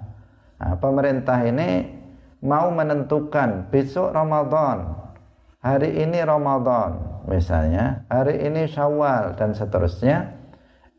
Nah, 0.63 0.79
pemerintah 0.79 1.43
ini 1.43 1.91
mau 2.39 2.71
menentukan 2.71 3.67
besok 3.67 4.15
Ramadan, 4.15 5.02
hari 5.63 6.03
ini 6.03 6.19
Ramadan, 6.19 7.23
misalnya, 7.25 8.03
hari 8.11 8.43
ini 8.43 8.67
Syawal 8.67 9.39
dan 9.39 9.55
seterusnya. 9.55 10.43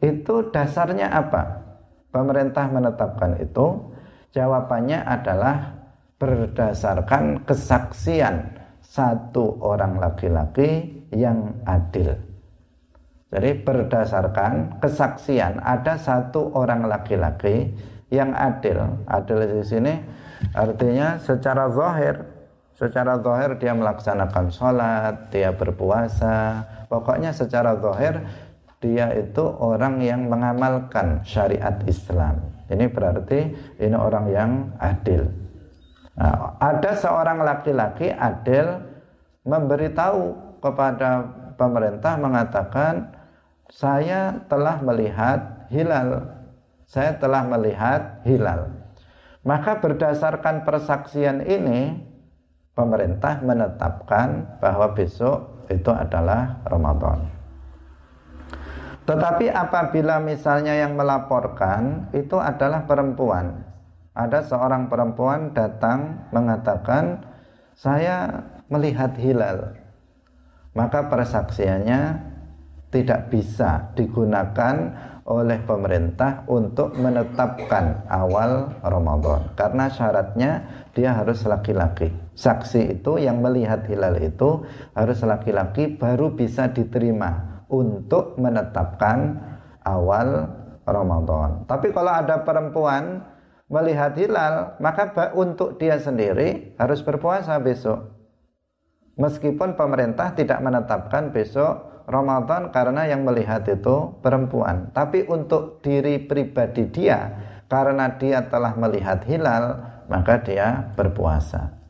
Itu 0.00 0.50
dasarnya 0.50 1.12
apa? 1.12 1.62
Pemerintah 2.11 2.66
menetapkan 2.73 3.38
itu. 3.38 3.92
Jawabannya 4.35 5.06
adalah 5.06 5.78
berdasarkan 6.18 7.47
kesaksian 7.47 8.59
satu 8.83 9.62
orang 9.62 10.02
laki-laki 10.02 11.02
yang 11.14 11.62
adil. 11.62 12.18
Jadi 13.30 13.50
berdasarkan 13.62 14.78
kesaksian 14.78 15.59
ada 15.62 15.99
satu 15.99 16.54
orang 16.54 16.87
laki-laki 16.87 17.75
yang 18.11 18.30
adil. 18.35 19.02
Adil 19.11 19.59
di 19.59 19.62
sini 19.66 19.94
artinya 20.54 21.18
secara 21.18 21.66
zahir, 21.71 22.34
secara 22.75 23.19
zahir 23.23 23.57
dia 23.59 23.73
melaksanakan 23.75 24.47
sholat, 24.50 25.31
dia 25.31 25.54
berpuasa. 25.54 26.66
Pokoknya 26.90 27.31
secara 27.31 27.78
zahir 27.78 28.23
dia 28.83 29.11
itu 29.16 29.40
orang 29.40 30.02
yang 30.02 30.28
mengamalkan 30.28 31.25
syariat 31.25 31.81
Islam. 31.88 32.43
Ini 32.69 32.90
berarti 32.93 33.40
ini 33.81 33.97
orang 33.97 34.26
yang 34.28 34.50
adil. 34.83 35.25
Nah, 36.14 36.61
ada 36.62 36.93
seorang 36.95 37.43
laki-laki 37.43 38.12
adil 38.12 38.78
memberitahu 39.43 40.37
kepada 40.62 41.26
pemerintah 41.59 42.14
mengatakan 42.16 43.14
saya 43.73 44.45
telah 44.47 44.78
melihat 44.85 45.66
hilal. 45.73 46.31
Saya 46.85 47.16
telah 47.16 47.43
melihat 47.49 48.23
hilal. 48.23 48.71
Maka 49.45 49.81
berdasarkan 49.81 50.64
persaksian 50.64 51.45
ini 51.45 52.00
pemerintah 52.75 53.38
menetapkan 53.40 54.59
bahwa 54.59 54.90
besok 54.93 55.66
itu 55.71 55.90
adalah 55.95 56.61
Ramadan. 56.66 57.31
Tetapi 59.04 59.52
apabila 59.52 60.19
misalnya 60.21 60.75
yang 60.75 60.99
melaporkan 60.99 62.09
itu 62.16 62.40
adalah 62.40 62.88
perempuan, 62.88 63.62
ada 64.16 64.43
seorang 64.43 64.88
perempuan 64.90 65.52
datang 65.54 66.28
mengatakan 66.35 67.23
saya 67.76 68.43
melihat 68.73 69.14
hilal. 69.21 69.76
Maka 70.75 71.07
persaksiannya 71.07 72.33
tidak 72.90 73.31
bisa 73.31 73.95
digunakan 73.95 74.75
oleh 75.25 75.62
pemerintah 75.62 76.43
untuk 76.50 76.97
menetapkan 76.99 78.09
awal 78.11 78.75
Ramadan. 78.83 79.52
Karena 79.54 79.87
syaratnya 79.87 80.52
dia 80.97 81.14
harus 81.14 81.45
laki-laki 81.47 82.24
saksi 82.35 83.00
itu 83.00 83.23
yang 83.23 83.38
melihat 83.41 83.87
hilal 83.87 84.19
itu 84.19 84.67
harus 84.95 85.23
laki-laki 85.23 85.95
baru 85.95 86.35
bisa 86.35 86.71
diterima 86.71 87.64
untuk 87.71 88.38
menetapkan 88.38 89.38
awal 89.87 90.50
Ramadan 90.85 91.64
tapi 91.64 91.95
kalau 91.95 92.12
ada 92.12 92.43
perempuan 92.45 93.35
melihat 93.69 94.12
hilal, 94.14 94.76
maka 94.81 95.33
untuk 95.33 95.81
dia 95.81 95.97
sendiri 95.97 96.76
harus 96.76 97.00
berpuasa 97.00 97.57
besok. 97.61 98.12
Meskipun 99.14 99.78
pemerintah 99.78 100.35
tidak 100.35 100.58
menetapkan 100.58 101.30
besok 101.30 102.06
Ramadan 102.11 102.75
karena 102.75 103.06
yang 103.06 103.23
melihat 103.23 103.65
itu 103.71 104.19
perempuan, 104.21 104.91
tapi 104.91 105.25
untuk 105.25 105.80
diri 105.80 106.19
pribadi 106.23 106.91
dia 106.91 107.30
karena 107.71 108.15
dia 108.19 108.45
telah 108.50 108.75
melihat 108.76 109.23
hilal, 109.25 109.80
maka 110.11 110.43
dia 110.43 110.93
berpuasa. 110.99 111.83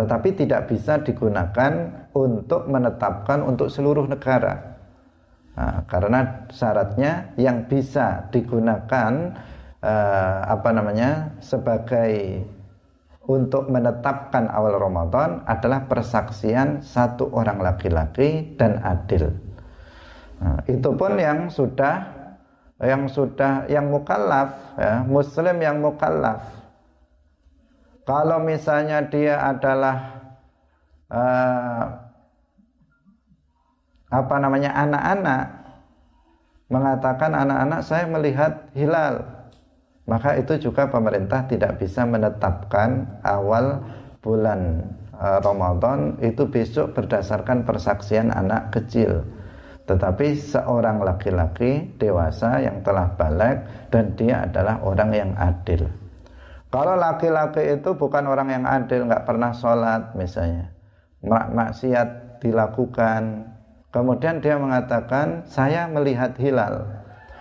Tetapi 0.00 0.32
tidak 0.32 0.72
bisa 0.72 0.96
digunakan 1.04 1.72
untuk 2.16 2.64
menetapkan 2.72 3.44
untuk 3.44 3.68
seluruh 3.68 4.08
negara. 4.08 4.80
Nah, 5.60 5.84
karena 5.84 6.48
syaratnya 6.48 7.36
yang 7.36 7.68
bisa 7.68 8.32
digunakan 8.32 9.36
uh, 9.84 10.40
apa 10.48 10.70
namanya 10.72 11.36
sebagai 11.44 12.40
untuk 13.28 13.68
menetapkan 13.68 14.48
awal 14.48 14.80
Ramadan 14.80 15.44
adalah 15.44 15.84
persaksian 15.84 16.80
satu 16.80 17.28
orang 17.36 17.60
laki-laki 17.60 18.56
dan 18.56 18.80
adil. 18.80 19.36
Nah, 20.40 20.64
itu 20.64 20.88
pun 20.96 21.20
yang 21.20 21.52
sudah 21.52 22.08
yang 22.80 23.04
sudah 23.04 23.68
yang 23.68 23.92
mukallaf 23.92 24.80
ya, 24.80 25.04
muslim 25.04 25.60
yang 25.60 25.76
mukallaf. 25.84 26.59
Kalau 28.10 28.42
misalnya 28.42 29.06
dia 29.06 29.38
adalah 29.38 30.18
uh, 31.14 31.84
apa 34.10 34.34
namanya 34.42 34.74
anak-anak 34.74 35.44
mengatakan 36.74 37.30
anak-anak 37.38 37.86
saya 37.86 38.10
melihat 38.10 38.66
hilal. 38.74 39.46
Maka 40.10 40.42
itu 40.42 40.58
juga 40.58 40.90
pemerintah 40.90 41.46
tidak 41.46 41.78
bisa 41.78 42.02
menetapkan 42.02 43.06
awal 43.22 43.78
bulan 44.26 44.90
uh, 45.14 45.38
Ramadan 45.38 46.18
itu 46.18 46.50
besok 46.50 46.98
berdasarkan 46.98 47.62
persaksian 47.62 48.34
anak 48.34 48.74
kecil. 48.74 49.22
Tetapi 49.86 50.34
seorang 50.34 50.98
laki-laki 50.98 51.94
dewasa 51.94 52.58
yang 52.58 52.82
telah 52.82 53.14
balik 53.14 53.86
dan 53.94 54.18
dia 54.18 54.50
adalah 54.50 54.82
orang 54.82 55.10
yang 55.14 55.30
adil 55.38 56.09
kalau 56.70 56.94
laki-laki 56.94 57.78
itu 57.78 57.90
bukan 57.98 58.24
orang 58.30 58.48
yang 58.50 58.64
adil 58.66 59.06
nggak 59.06 59.26
pernah 59.26 59.50
sholat 59.50 60.14
misalnya 60.14 60.70
mak 61.20 61.52
maksiat 61.52 62.40
dilakukan 62.40 63.50
kemudian 63.92 64.40
dia 64.40 64.56
mengatakan 64.56 65.44
saya 65.44 65.90
melihat 65.90 66.32
hilal 66.40 66.86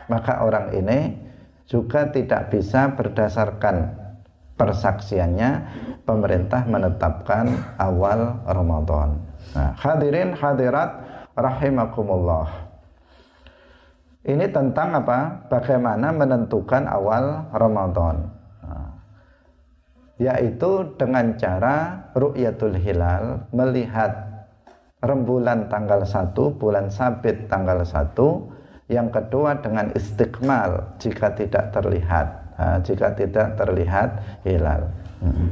maka 0.10 0.42
orang 0.42 0.74
ini 0.74 1.30
juga 1.70 2.10
tidak 2.10 2.50
bisa 2.50 2.90
berdasarkan 2.98 3.94
persaksiannya 4.58 5.52
pemerintah 6.04 6.68
menetapkan 6.68 7.78
awal 7.80 8.44
Ramadan. 8.44 9.22
Nah, 9.56 9.72
hadirin 9.80 10.36
hadirat 10.36 11.00
rahimakumullah. 11.38 12.68
Ini 14.26 14.52
tentang 14.52 15.00
apa? 15.00 15.48
Bagaimana 15.48 16.12
menentukan 16.12 16.90
awal 16.92 17.48
Ramadan. 17.56 18.39
Yaitu 20.20 21.00
dengan 21.00 21.34
cara 21.40 22.08
ru'yatul 22.12 22.76
hilal 22.76 23.48
melihat 23.56 24.30
rembulan 25.00 25.72
tanggal 25.72 26.04
1, 26.04 26.36
bulan 26.60 26.92
sabit 26.92 27.48
tanggal 27.48 27.88
1 27.88 28.92
yang 28.92 29.08
kedua 29.14 29.64
dengan 29.64 29.94
istiqmal 29.96 30.98
jika 31.00 31.32
tidak 31.38 31.72
terlihat, 31.72 32.28
nah, 32.60 32.78
jika 32.84 33.16
tidak 33.16 33.56
terlihat 33.56 34.10
hilal. 34.44 34.92
Hmm. 35.24 35.50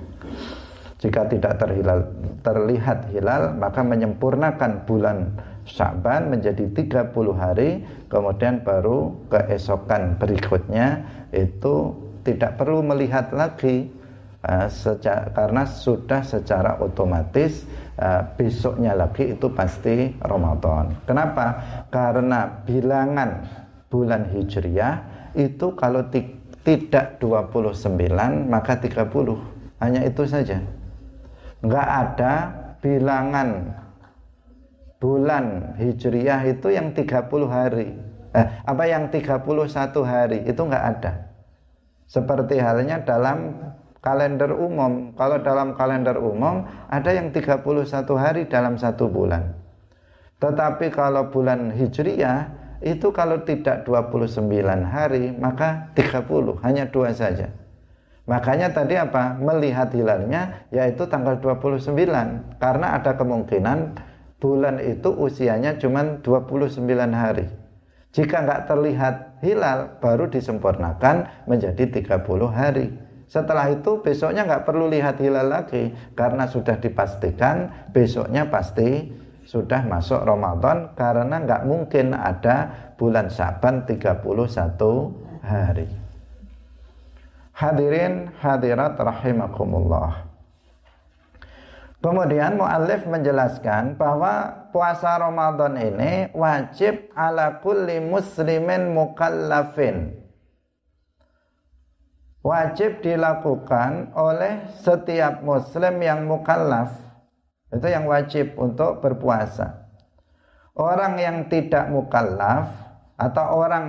Jika 0.98 1.30
tidak 1.30 1.62
terhilal, 1.62 2.10
terlihat 2.42 3.14
hilal, 3.14 3.54
maka 3.54 3.86
menyempurnakan 3.86 4.82
bulan 4.90 5.30
Syaban 5.68 6.34
menjadi 6.34 6.66
30 6.74 7.14
hari, 7.38 7.86
kemudian 8.10 8.66
baru 8.66 9.14
keesokan 9.30 10.18
berikutnya 10.18 11.06
itu 11.30 11.94
tidak 12.26 12.58
perlu 12.58 12.82
melihat 12.82 13.30
lagi 13.30 13.94
uh, 14.44 14.68
karena 15.34 15.64
sudah 15.66 16.22
secara 16.22 16.78
otomatis 16.84 17.66
uh, 17.98 18.22
besoknya 18.38 18.94
lagi 18.94 19.34
itu 19.34 19.48
pasti 19.54 20.14
Ramadan. 20.22 20.94
Kenapa? 21.08 21.46
Karena 21.90 22.46
bilangan 22.66 23.30
bulan 23.88 24.30
Hijriah 24.36 24.96
itu 25.34 25.74
kalau 25.78 26.06
tidak 26.68 27.22
29 27.24 27.96
maka 28.50 28.74
30. 28.76 29.80
Hanya 29.80 30.02
itu 30.04 30.26
saja. 30.26 30.58
Enggak 31.62 31.88
ada 31.88 32.34
bilangan 32.82 33.78
bulan 34.98 35.78
Hijriah 35.78 36.42
itu 36.50 36.74
yang 36.74 36.92
30 36.92 37.48
hari. 37.48 37.94
Eh, 38.36 38.46
apa 38.66 38.84
yang 38.86 39.10
31 39.10 40.04
hari 40.04 40.44
itu 40.46 40.62
enggak 40.62 40.86
ada. 40.98 41.12
Seperti 42.08 42.60
halnya 42.60 43.04
dalam 43.04 43.54
kalender 44.02 44.54
umum. 44.54 45.14
Kalau 45.18 45.42
dalam 45.42 45.74
kalender 45.74 46.18
umum 46.18 46.66
ada 46.88 47.10
yang 47.14 47.34
31 47.34 47.64
hari 48.18 48.46
dalam 48.48 48.78
satu 48.78 49.10
bulan. 49.10 49.54
Tetapi 50.38 50.94
kalau 50.94 51.34
bulan 51.34 51.74
Hijriyah 51.74 52.68
itu 52.86 53.10
kalau 53.10 53.42
tidak 53.42 53.90
29 53.90 54.46
hari 54.86 55.34
maka 55.34 55.90
30 55.98 56.62
hanya 56.62 56.86
dua 56.94 57.10
saja. 57.10 57.50
Makanya 58.28 58.76
tadi 58.76 59.00
apa? 59.00 59.40
Melihat 59.40 59.90
hilalnya 59.96 60.68
yaitu 60.70 61.08
tanggal 61.08 61.40
29 61.40 61.96
karena 62.60 62.88
ada 63.00 63.16
kemungkinan 63.16 63.98
bulan 64.38 64.78
itu 64.84 65.10
usianya 65.10 65.80
cuma 65.82 66.22
29 66.22 66.86
hari. 67.16 67.48
Jika 68.14 68.46
nggak 68.46 68.62
terlihat 68.70 69.16
hilal 69.42 69.98
baru 70.04 70.30
disempurnakan 70.30 71.48
menjadi 71.50 71.88
30 71.90 72.50
hari. 72.52 73.07
Setelah 73.28 73.68
itu 73.76 74.00
besoknya 74.00 74.48
nggak 74.48 74.64
perlu 74.64 74.88
lihat 74.88 75.20
hilal 75.20 75.52
lagi 75.52 75.92
karena 76.16 76.48
sudah 76.48 76.80
dipastikan 76.80 77.92
besoknya 77.92 78.48
pasti 78.48 79.12
sudah 79.44 79.84
masuk 79.84 80.24
Ramadan 80.24 80.96
karena 80.96 81.44
nggak 81.44 81.64
mungkin 81.68 82.16
ada 82.16 82.92
bulan 82.96 83.28
Syaban 83.28 83.84
31 83.84 84.24
hari. 85.44 85.88
Hadirin 87.52 88.32
hadirat 88.40 88.96
rahimakumullah. 88.96 90.28
Kemudian 91.98 92.62
muallif 92.62 93.10
menjelaskan 93.10 93.98
bahwa 93.98 94.68
puasa 94.70 95.18
Ramadan 95.18 95.76
ini 95.76 96.30
wajib 96.32 97.10
ala 97.18 97.58
kulli 97.60 97.98
muslimin 97.98 98.94
mukallafin. 98.94 100.27
Wajib 102.46 103.04
dilakukan 103.04 104.14
oleh 104.16 104.70
setiap 104.82 105.44
muslim 105.44 106.00
yang 106.00 106.26
mukallaf. 106.26 106.94
Itu 107.68 107.88
yang 107.92 108.08
wajib 108.08 108.56
untuk 108.56 109.04
berpuasa. 109.04 109.90
Orang 110.78 111.20
yang 111.20 111.52
tidak 111.52 111.90
mukallaf 111.92 112.72
atau 113.18 113.46
orang 113.60 113.86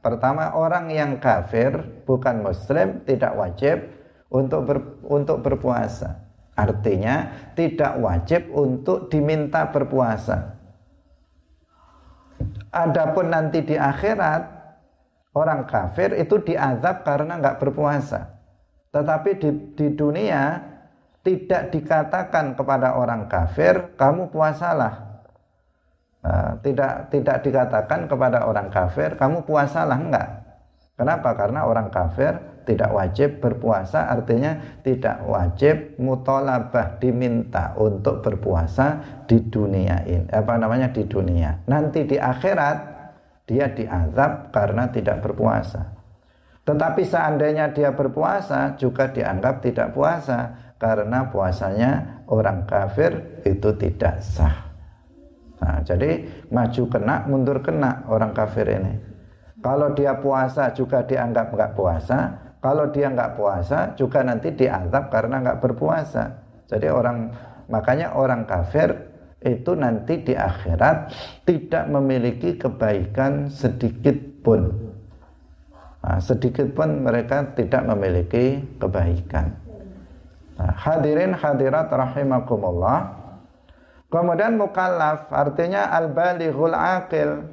Pertama 0.00 0.56
orang 0.56 0.88
yang 0.88 1.20
kafir 1.20 1.76
bukan 2.08 2.40
muslim 2.40 3.04
tidak 3.04 3.36
wajib 3.36 3.84
untuk 4.32 4.60
ber, 4.64 4.78
untuk 5.04 5.44
berpuasa. 5.44 6.24
Artinya 6.56 7.28
tidak 7.52 8.00
wajib 8.00 8.48
untuk 8.48 9.12
diminta 9.12 9.68
berpuasa. 9.68 10.56
Adapun 12.72 13.28
nanti 13.28 13.60
di 13.60 13.76
akhirat 13.76 14.59
orang 15.36 15.66
kafir 15.66 16.16
itu 16.18 16.40
diazab 16.42 17.06
karena 17.06 17.38
nggak 17.38 17.58
berpuasa. 17.62 18.40
Tetapi 18.90 19.30
di, 19.38 19.50
di 19.78 19.86
dunia 19.94 20.58
tidak 21.22 21.70
dikatakan 21.70 22.58
kepada 22.58 22.96
orang 22.98 23.28
kafir 23.30 23.94
kamu 23.94 24.32
puasalah 24.32 25.10
Uh, 26.20 26.52
tidak 26.60 27.08
tidak 27.08 27.40
dikatakan 27.40 28.04
kepada 28.04 28.44
orang 28.44 28.68
kafir 28.68 29.16
kamu 29.16 29.40
puasalah 29.40 29.96
enggak. 29.96 30.28
Kenapa? 30.92 31.32
Karena 31.32 31.64
orang 31.64 31.88
kafir 31.88 32.36
tidak 32.68 32.92
wajib 32.92 33.40
berpuasa 33.40 34.04
artinya 34.04 34.80
tidak 34.84 35.16
wajib 35.24 35.96
mutolabah 35.96 37.00
diminta 37.00 37.72
untuk 37.80 38.20
berpuasa 38.20 39.00
di 39.24 39.40
dunia 39.48 40.04
ini 40.04 40.28
apa 40.28 40.60
namanya 40.60 40.92
di 40.92 41.08
dunia 41.08 41.64
nanti 41.66 42.04
di 42.04 42.20
akhirat 42.20 42.99
dia 43.50 43.66
diazab 43.74 44.54
karena 44.54 44.86
tidak 44.94 45.18
berpuasa 45.26 45.90
tetapi 46.62 47.02
seandainya 47.02 47.74
dia 47.74 47.90
berpuasa 47.90 48.78
juga 48.78 49.10
dianggap 49.10 49.58
tidak 49.66 49.90
puasa 49.90 50.70
karena 50.78 51.26
puasanya 51.26 52.22
orang 52.30 52.62
kafir 52.70 53.42
itu 53.42 53.74
tidak 53.74 54.22
sah 54.22 54.70
Nah, 55.60 55.84
jadi 55.84 56.24
maju 56.48 56.82
kena, 56.88 57.28
mundur 57.28 57.60
kena 57.60 58.08
orang 58.08 58.32
kafir 58.32 58.64
ini. 58.64 58.96
Kalau 59.60 59.92
dia 59.92 60.16
puasa 60.16 60.72
juga 60.72 61.04
dianggap 61.04 61.52
nggak 61.52 61.72
puasa. 61.76 62.18
Kalau 62.60 62.88
dia 62.88 63.12
nggak 63.12 63.36
puasa 63.36 63.92
juga 63.96 64.24
nanti 64.24 64.52
dianggap 64.56 65.12
karena 65.12 65.40
nggak 65.44 65.60
berpuasa. 65.60 66.24
Jadi 66.64 66.88
orang 66.88 67.28
makanya 67.68 68.16
orang 68.16 68.48
kafir 68.48 69.09
itu 69.40 69.72
nanti 69.72 70.20
di 70.20 70.36
akhirat 70.36 71.12
tidak 71.48 71.84
memiliki 71.88 72.60
kebaikan 72.60 73.48
sedikit 73.48 74.16
pun. 74.44 74.68
Nah, 76.00 76.20
sedikit 76.20 76.68
pun 76.72 77.04
mereka 77.04 77.56
tidak 77.56 77.84
memiliki 77.88 78.60
kebaikan. 78.80 79.52
Nah, 80.60 80.72
hadirin 80.76 81.32
hadirat 81.32 81.88
rahimakumullah. 81.88 83.16
Kemudian 84.10 84.58
mukallaf 84.60 85.32
artinya 85.32 85.88
al-balighul 85.92 86.76
aqil. 86.76 87.46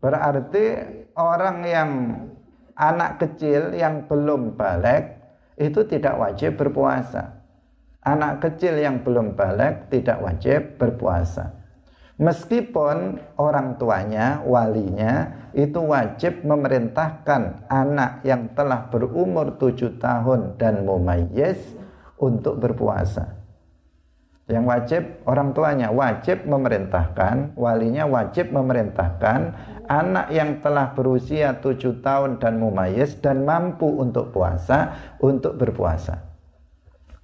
Berarti 0.00 0.64
orang 1.16 1.56
yang 1.64 1.90
anak 2.76 3.20
kecil 3.20 3.72
yang 3.72 4.04
belum 4.04 4.54
balik 4.54 5.16
itu 5.56 5.80
tidak 5.86 6.14
wajib 6.18 6.60
berpuasa. 6.60 7.33
Anak 8.04 8.44
kecil 8.44 8.76
yang 8.76 9.00
belum 9.00 9.32
balik 9.32 9.88
tidak 9.88 10.20
wajib 10.20 10.76
berpuasa. 10.76 11.56
Meskipun 12.20 13.16
orang 13.40 13.80
tuanya, 13.80 14.44
walinya 14.44 15.32
itu 15.56 15.80
wajib 15.80 16.44
memerintahkan 16.44 17.66
anak 17.66 18.20
yang 18.22 18.52
telah 18.52 18.92
berumur 18.92 19.56
tujuh 19.56 19.96
tahun 19.96 20.60
dan 20.60 20.84
mumayyiz 20.84 21.58
untuk 22.20 22.60
berpuasa. 22.60 23.40
Yang 24.52 24.64
wajib 24.68 25.02
orang 25.24 25.56
tuanya 25.56 25.88
wajib 25.88 26.44
memerintahkan, 26.44 27.56
walinya 27.56 28.04
wajib 28.04 28.52
memerintahkan 28.52 29.40
anak 29.88 30.28
yang 30.28 30.60
telah 30.60 30.92
berusia 30.92 31.56
tujuh 31.56 32.04
tahun 32.04 32.36
dan 32.36 32.60
mumayyiz 32.60 33.16
dan 33.24 33.48
mampu 33.48 33.88
untuk 33.88 34.28
puasa 34.36 34.92
untuk 35.24 35.56
berpuasa. 35.56 36.33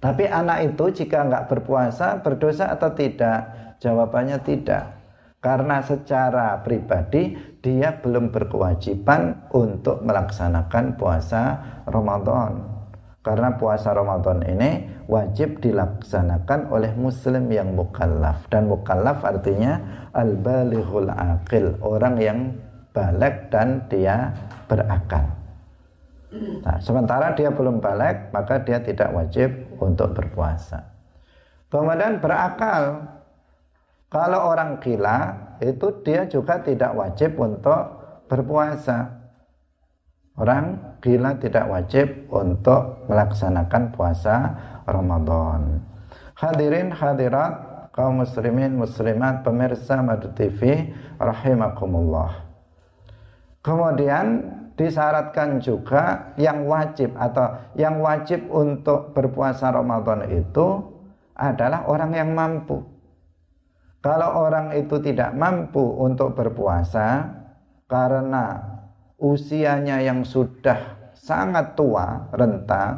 Tapi 0.01 0.25
anak 0.25 0.73
itu 0.73 1.05
jika 1.05 1.29
nggak 1.29 1.45
berpuasa 1.45 2.25
berdosa 2.25 2.73
atau 2.73 2.89
tidak? 2.97 3.53
Jawabannya 3.77 4.41
tidak. 4.41 4.97
Karena 5.41 5.81
secara 5.81 6.57
pribadi 6.65 7.37
dia 7.61 7.93
belum 8.01 8.33
berkewajiban 8.33 9.49
untuk 9.53 10.01
melaksanakan 10.01 10.97
puasa 10.97 11.41
Ramadan. 11.85 12.81
Karena 13.21 13.53
puasa 13.53 13.93
Ramadan 13.93 14.41
ini 14.41 14.89
wajib 15.05 15.61
dilaksanakan 15.61 16.73
oleh 16.73 16.89
muslim 16.97 17.45
yang 17.53 17.77
mukallaf 17.77 18.49
dan 18.49 18.65
mukallaf 18.65 19.21
artinya 19.21 19.77
al-balighul 20.17 21.13
aqil, 21.13 21.77
orang 21.85 22.17
yang 22.17 22.39
balik 22.89 23.53
dan 23.53 23.85
dia 23.93 24.33
berakal. 24.65 25.29
Nah, 26.65 26.79
sementara 26.81 27.35
dia 27.35 27.51
belum 27.53 27.77
balik, 27.83 28.33
maka 28.33 28.57
dia 28.63 28.79
tidak 28.81 29.11
wajib 29.11 29.51
untuk 29.81 30.13
berpuasa. 30.13 30.85
Kemudian 31.73 32.21
berakal. 32.21 33.09
Kalau 34.11 34.51
orang 34.51 34.77
gila 34.83 35.19
itu 35.63 35.87
dia 36.03 36.27
juga 36.27 36.59
tidak 36.61 36.93
wajib 36.93 37.39
untuk 37.39 37.83
berpuasa. 38.27 39.07
Orang 40.35 40.95
gila 40.99 41.39
tidak 41.39 41.65
wajib 41.67 42.27
untuk 42.27 43.07
melaksanakan 43.07 43.83
puasa 43.95 44.35
Ramadan. 44.83 45.79
Hadirin 46.35 46.91
hadirat 46.91 47.87
kaum 47.95 48.23
muslimin 48.23 48.75
muslimat 48.75 49.43
pemirsa 49.47 50.03
Madu 50.03 50.31
TV 50.35 50.91
rahimakumullah. 51.19 52.51
Kemudian 53.61 54.59
disyaratkan 54.75 55.59
juga 55.59 56.33
yang 56.39 56.65
wajib 56.65 57.13
atau 57.15 57.55
yang 57.75 57.99
wajib 57.99 58.47
untuk 58.49 59.11
berpuasa 59.11 59.69
Ramadan 59.71 60.27
itu 60.31 60.81
adalah 61.35 61.87
orang 61.89 62.11
yang 62.15 62.31
mampu. 62.31 62.81
Kalau 64.01 64.49
orang 64.49 64.73
itu 64.73 64.97
tidak 64.97 65.37
mampu 65.37 65.81
untuk 65.81 66.33
berpuasa 66.33 67.29
karena 67.85 68.57
usianya 69.21 70.01
yang 70.01 70.25
sudah 70.25 71.13
sangat 71.13 71.77
tua, 71.77 72.33
renta, 72.33 72.97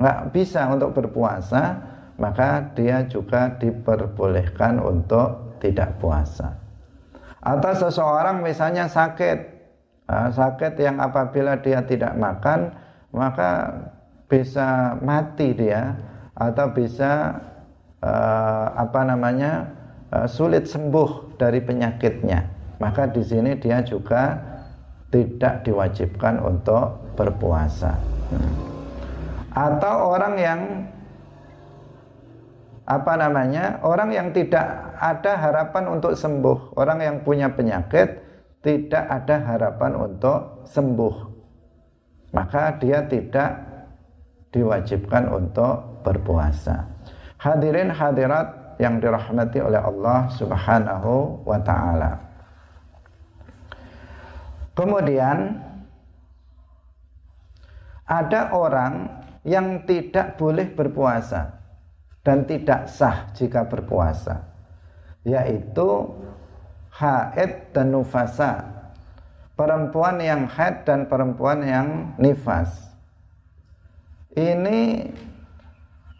nggak 0.00 0.32
bisa 0.32 0.72
untuk 0.72 0.96
berpuasa, 0.96 1.76
maka 2.16 2.72
dia 2.72 3.04
juga 3.04 3.52
diperbolehkan 3.60 4.80
untuk 4.80 5.60
tidak 5.60 6.00
puasa. 6.00 6.56
Atau 7.44 7.76
seseorang 7.76 8.40
misalnya 8.40 8.88
sakit, 8.88 9.55
nah, 10.06 10.30
sakit 10.30 10.74
yang 10.78 10.96
apabila 11.02 11.58
dia 11.60 11.82
tidak 11.82 12.14
makan, 12.14 12.72
maka 13.14 13.74
bisa 14.26 14.98
mati 15.02 15.54
dia 15.54 15.94
atau 16.34 16.66
bisa 16.74 17.40
uh, 18.02 18.66
apa 18.74 19.00
namanya 19.06 19.70
uh, 20.10 20.26
sulit 20.26 20.66
sembuh 20.66 21.38
dari 21.38 21.62
penyakitnya. 21.62 22.54
Maka 22.76 23.08
di 23.08 23.24
sini 23.24 23.56
dia 23.56 23.80
juga 23.80 24.36
tidak 25.08 25.64
diwajibkan 25.64 26.42
untuk 26.44 27.16
berpuasa. 27.16 27.96
Atau 29.56 30.12
orang 30.12 30.34
yang 30.36 30.60
apa 32.84 33.12
namanya? 33.16 33.80
Orang 33.80 34.12
yang 34.12 34.30
tidak 34.36 34.92
ada 35.00 35.32
harapan 35.40 35.88
untuk 35.88 36.12
sembuh, 36.12 36.76
orang 36.76 36.98
yang 37.00 37.16
punya 37.24 37.48
penyakit 37.48 38.25
tidak 38.66 39.04
ada 39.06 39.36
harapan 39.46 39.94
untuk 39.94 40.66
sembuh. 40.66 41.16
Maka 42.34 42.74
dia 42.82 43.06
tidak 43.06 43.62
diwajibkan 44.50 45.30
untuk 45.30 46.02
berpuasa. 46.02 46.90
Hadirin 47.38 47.94
hadirat 47.94 48.74
yang 48.82 48.98
dirahmati 48.98 49.62
oleh 49.62 49.78
Allah 49.78 50.26
Subhanahu 50.34 51.46
wa 51.46 51.62
taala. 51.62 52.18
Kemudian 54.74 55.62
ada 58.02 58.50
orang 58.50 59.22
yang 59.46 59.86
tidak 59.86 60.34
boleh 60.34 60.66
berpuasa 60.74 61.54
dan 62.26 62.42
tidak 62.44 62.90
sah 62.90 63.30
jika 63.30 63.62
berpuasa 63.70 64.56
yaitu 65.26 66.06
haid 66.96 67.76
dan 67.76 67.92
nufasa. 67.92 68.64
Perempuan 69.56 70.20
yang 70.20 70.48
haid 70.48 70.84
dan 70.84 71.08
perempuan 71.08 71.64
yang 71.64 72.16
nifas. 72.20 72.92
Ini 74.36 75.08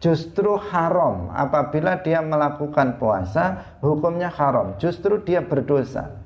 justru 0.01 0.57
haram. 0.73 1.33
Apabila 1.33 2.01
dia 2.01 2.25
melakukan 2.25 2.97
puasa 2.97 3.77
hukumnya 3.85 4.33
haram. 4.33 4.77
Justru 4.81 5.21
dia 5.21 5.45
berdosa. 5.45 6.17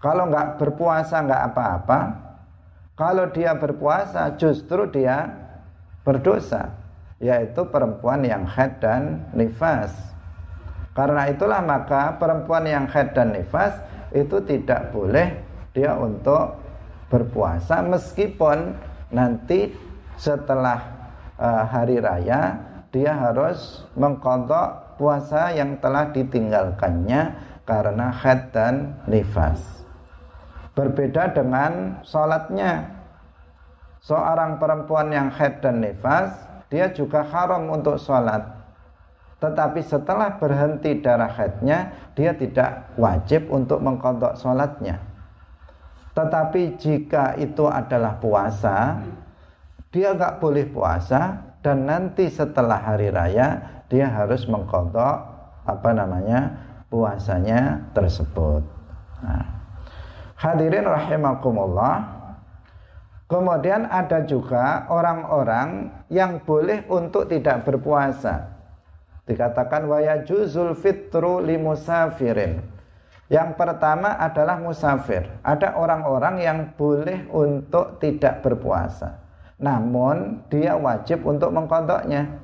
Kalau 0.00 0.28
nggak 0.28 0.56
berpuasa 0.56 1.20
nggak 1.20 1.42
apa-apa. 1.52 2.00
Kalau 2.96 3.28
dia 3.28 3.52
berpuasa 3.52 4.32
justru 4.40 4.88
dia 4.88 5.28
berdosa 6.00 6.72
yaitu 7.20 7.64
perempuan 7.68 8.24
yang 8.24 8.44
haid 8.44 8.76
dan 8.80 9.24
nifas 9.32 10.05
karena 10.96 11.28
itulah 11.28 11.60
maka 11.60 12.16
perempuan 12.16 12.64
yang 12.64 12.88
haid 12.88 13.12
dan 13.12 13.36
nifas 13.36 13.76
itu 14.16 14.40
tidak 14.48 14.90
boleh 14.96 15.36
dia 15.76 15.92
untuk 15.92 16.56
berpuasa 17.12 17.84
meskipun 17.84 18.72
nanti 19.12 19.76
setelah 20.16 20.80
uh, 21.36 21.68
hari 21.68 22.00
raya 22.00 22.56
dia 22.88 23.12
harus 23.12 23.84
mengkodok 23.92 24.96
puasa 24.96 25.52
yang 25.52 25.76
telah 25.84 26.08
ditinggalkannya 26.08 27.36
karena 27.68 28.08
haid 28.08 28.56
dan 28.56 28.96
nifas. 29.04 29.84
Berbeda 30.72 31.36
dengan 31.36 32.00
sholatnya. 32.04 32.96
Seorang 34.00 34.56
perempuan 34.56 35.12
yang 35.12 35.28
haid 35.28 35.60
dan 35.60 35.82
nifas, 35.82 36.32
dia 36.72 36.88
juga 36.94 37.26
haram 37.26 37.68
untuk 37.68 38.00
sholat. 38.00 38.55
Tetapi 39.36 39.80
setelah 39.84 40.40
berhenti 40.40 40.96
darah 41.04 41.28
haidnya, 41.28 41.92
dia 42.16 42.32
tidak 42.32 42.96
wajib 42.96 43.52
untuk 43.52 43.84
mengkodok 43.84 44.32
sholatnya. 44.40 44.96
Tetapi 46.16 46.80
jika 46.80 47.36
itu 47.36 47.68
adalah 47.68 48.16
puasa, 48.16 49.04
dia 49.92 50.16
nggak 50.16 50.40
boleh 50.40 50.64
puasa 50.72 51.52
dan 51.60 51.84
nanti 51.84 52.32
setelah 52.32 52.80
hari 52.80 53.12
raya 53.12 53.60
dia 53.92 54.08
harus 54.08 54.48
mengkodok 54.48 55.16
apa 55.68 55.90
namanya 55.92 56.56
puasanya 56.88 57.92
tersebut. 57.92 58.64
Nah, 59.20 59.44
hadirin 60.40 60.88
rahimakumullah. 60.88 62.16
Kemudian 63.26 63.90
ada 63.90 64.22
juga 64.22 64.86
orang-orang 64.86 65.90
yang 66.08 66.38
boleh 66.46 66.86
untuk 66.86 67.26
tidak 67.26 67.66
berpuasa. 67.66 68.55
Dikatakan 69.26 69.90
waya 69.90 70.22
juzul 70.22 70.78
fitru 70.78 71.42
limusafirin 71.42 72.76
yang 73.26 73.58
pertama 73.58 74.14
adalah 74.22 74.62
musafir. 74.62 75.26
Ada 75.42 75.74
orang-orang 75.74 76.36
yang 76.38 76.58
boleh 76.78 77.26
untuk 77.34 77.98
tidak 77.98 78.46
berpuasa. 78.46 79.18
Namun 79.58 80.46
dia 80.46 80.78
wajib 80.78 81.26
untuk 81.26 81.50
mengkodoknya. 81.50 82.38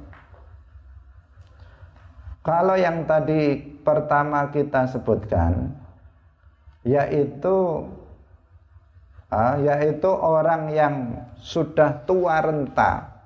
Kalau 2.42 2.74
yang 2.74 3.06
tadi 3.06 3.54
pertama 3.86 4.50
kita 4.50 4.90
sebutkan 4.90 5.78
yaitu 6.82 7.86
ah, 9.30 9.54
yaitu 9.62 10.10
orang 10.10 10.66
yang 10.74 10.94
sudah 11.38 12.02
tua 12.02 12.42
renta, 12.42 13.22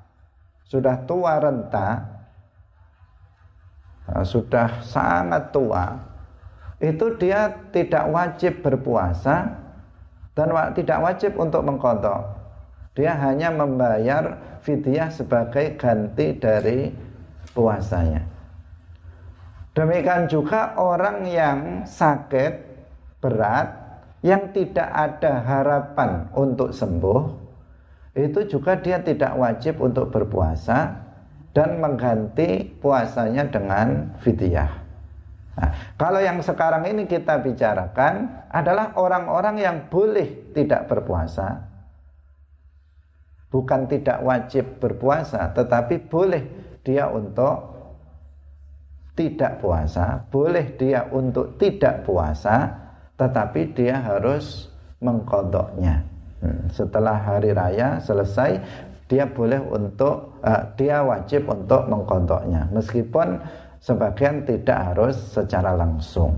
sudah 0.68 1.08
tua 1.08 1.40
renta, 1.40 2.15
sudah 4.22 4.82
sangat 4.86 5.50
tua, 5.50 5.98
itu 6.78 7.16
dia 7.18 7.50
tidak 7.72 8.04
wajib 8.12 8.62
berpuasa 8.62 9.56
dan 10.36 10.48
tidak 10.76 10.98
wajib 11.00 11.32
untuk 11.40 11.64
mengkodok. 11.64 12.22
Dia 12.96 13.16
hanya 13.16 13.52
membayar 13.52 14.40
fidyah 14.64 15.12
sebagai 15.12 15.76
ganti 15.76 16.36
dari 16.36 16.88
puasanya. 17.52 18.24
Demikian 19.76 20.24
juga 20.32 20.72
orang 20.80 21.28
yang 21.28 21.58
sakit 21.84 22.52
berat 23.20 23.68
yang 24.24 24.48
tidak 24.56 24.88
ada 24.88 25.44
harapan 25.44 26.32
untuk 26.32 26.72
sembuh 26.72 27.20
itu 28.16 28.48
juga 28.48 28.80
dia 28.80 28.96
tidak 29.04 29.36
wajib 29.36 29.76
untuk 29.84 30.08
berpuasa 30.08 31.05
dan 31.56 31.80
mengganti 31.80 32.68
puasanya 32.76 33.48
dengan 33.48 34.12
fidyah. 34.20 34.84
Nah, 35.56 35.96
kalau 35.96 36.20
yang 36.20 36.44
sekarang 36.44 36.84
ini 36.84 37.08
kita 37.08 37.40
bicarakan 37.40 38.44
adalah 38.52 38.92
orang-orang 39.00 39.56
yang 39.64 39.76
boleh 39.88 40.52
tidak 40.52 40.84
berpuasa. 40.84 41.64
Bukan 43.48 43.88
tidak 43.88 44.20
wajib 44.20 44.76
berpuasa, 44.76 45.48
tetapi 45.56 45.96
boleh 46.12 46.44
dia 46.84 47.08
untuk 47.08 47.72
tidak 49.16 49.64
puasa, 49.64 50.28
boleh 50.28 50.76
dia 50.76 51.08
untuk 51.08 51.56
tidak 51.56 52.04
puasa, 52.04 52.68
tetapi 53.16 53.72
dia 53.72 53.96
harus 54.04 54.68
mengkodoknya. 55.00 56.04
Hmm, 56.36 56.68
setelah 56.68 57.16
hari 57.16 57.56
raya 57.56 57.96
selesai, 57.96 58.60
dia 59.06 59.24
boleh 59.30 59.62
untuk, 59.62 60.42
uh, 60.42 60.62
dia 60.74 61.02
wajib 61.06 61.46
untuk 61.46 61.86
mengkodoknya. 61.86 62.70
Meskipun 62.74 63.38
sebagian 63.78 64.42
tidak 64.42 64.92
harus 64.92 65.14
secara 65.30 65.78
langsung. 65.78 66.34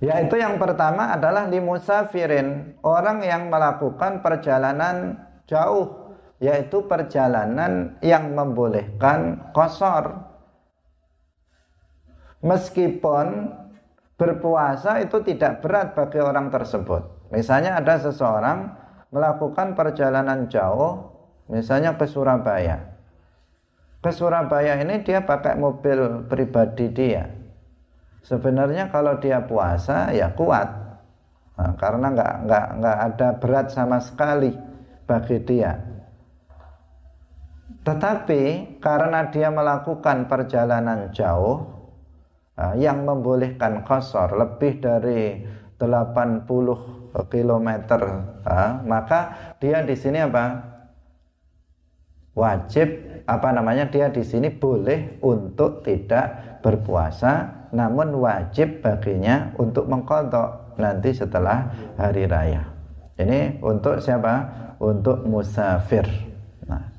Yaitu 0.00 0.36
yang 0.36 0.60
pertama 0.60 1.16
adalah 1.16 1.48
limusafirin, 1.48 2.76
orang 2.84 3.24
yang 3.24 3.48
melakukan 3.48 4.20
perjalanan 4.20 5.24
jauh, 5.48 6.12
yaitu 6.36 6.84
perjalanan 6.84 7.96
yang 8.04 8.36
membolehkan 8.36 9.52
kosor. 9.56 10.20
Meskipun 12.44 13.56
berpuasa 14.20 15.00
itu 15.00 15.20
tidak 15.24 15.64
berat 15.64 15.96
bagi 15.96 16.20
orang 16.20 16.52
tersebut. 16.52 17.32
Misalnya 17.32 17.80
ada 17.80 17.96
seseorang 17.96 18.85
melakukan 19.16 19.72
perjalanan 19.72 20.52
jauh, 20.52 21.16
misalnya 21.48 21.96
ke 21.96 22.04
Surabaya 22.04 22.96
ke 24.06 24.14
Surabaya 24.14 24.78
ini 24.78 25.02
dia 25.02 25.26
pakai 25.26 25.58
mobil 25.58 26.30
pribadi 26.30 26.86
dia. 26.94 27.26
Sebenarnya 28.22 28.86
kalau 28.94 29.18
dia 29.18 29.42
puasa 29.42 30.14
ya 30.14 30.30
kuat, 30.30 30.66
nah, 31.58 31.74
karena 31.74 32.14
nggak 32.14 32.32
nggak 32.46 32.66
nggak 32.78 32.98
ada 33.02 33.28
berat 33.42 33.66
sama 33.74 33.98
sekali 33.98 34.54
bagi 35.10 35.42
dia. 35.42 35.74
Tetapi 37.82 38.42
karena 38.78 39.26
dia 39.30 39.50
melakukan 39.50 40.30
perjalanan 40.30 41.10
jauh 41.10 41.66
nah, 42.54 42.78
yang 42.78 43.02
membolehkan 43.02 43.82
kosor 43.82 44.38
lebih 44.38 44.78
dari 44.78 45.42
80 45.78 47.05
km, 47.24 47.68
nah, 48.44 48.84
maka 48.84 49.20
dia 49.56 49.80
di 49.80 49.96
sini 49.96 50.20
apa? 50.20 50.76
Wajib 52.36 52.88
apa 53.24 53.48
namanya? 53.56 53.88
Dia 53.88 54.12
di 54.12 54.20
sini 54.20 54.52
boleh 54.52 55.16
untuk 55.24 55.80
tidak 55.80 56.60
berpuasa 56.60 57.64
namun 57.72 58.20
wajib 58.20 58.84
baginya 58.84 59.56
untuk 59.56 59.88
mengkodok 59.88 60.76
nanti 60.76 61.16
setelah 61.16 61.72
hari 61.96 62.28
raya. 62.28 62.68
Ini 63.16 63.64
untuk 63.64 63.98
siapa? 63.98 64.64
Untuk 64.76 65.24
musafir. 65.24 66.04
Nah, 66.68 66.92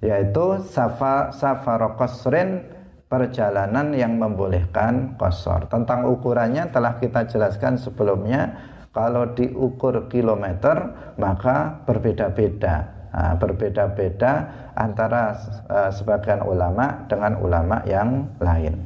yaitu 0.00 0.64
safar 0.64 1.36
safar 1.36 1.92
kosrin 2.00 2.64
perjalanan 3.10 3.92
yang 3.92 4.16
membolehkan 4.16 5.18
kosor. 5.20 5.68
Tentang 5.68 6.08
ukurannya 6.08 6.72
telah 6.72 6.96
kita 6.96 7.28
jelaskan 7.28 7.76
sebelumnya 7.76 8.56
kalau 8.90 9.34
diukur 9.34 10.10
kilometer 10.10 10.94
maka 11.18 11.82
berbeda-beda 11.86 13.00
Nah, 13.10 13.34
berbeda-beda 13.34 14.32
antara 14.78 15.34
uh, 15.66 15.90
sebagian 15.90 16.46
ulama 16.46 17.10
dengan 17.10 17.42
ulama 17.42 17.82
yang 17.82 18.30
lain. 18.38 18.78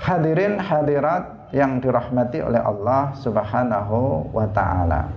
Hadirin 0.00 0.56
hadirat 0.56 1.52
yang 1.52 1.78
dirahmati 1.78 2.40
oleh 2.40 2.58
Allah 2.58 3.12
Subhanahu 3.20 4.32
wa 4.32 4.48
taala. 4.50 5.12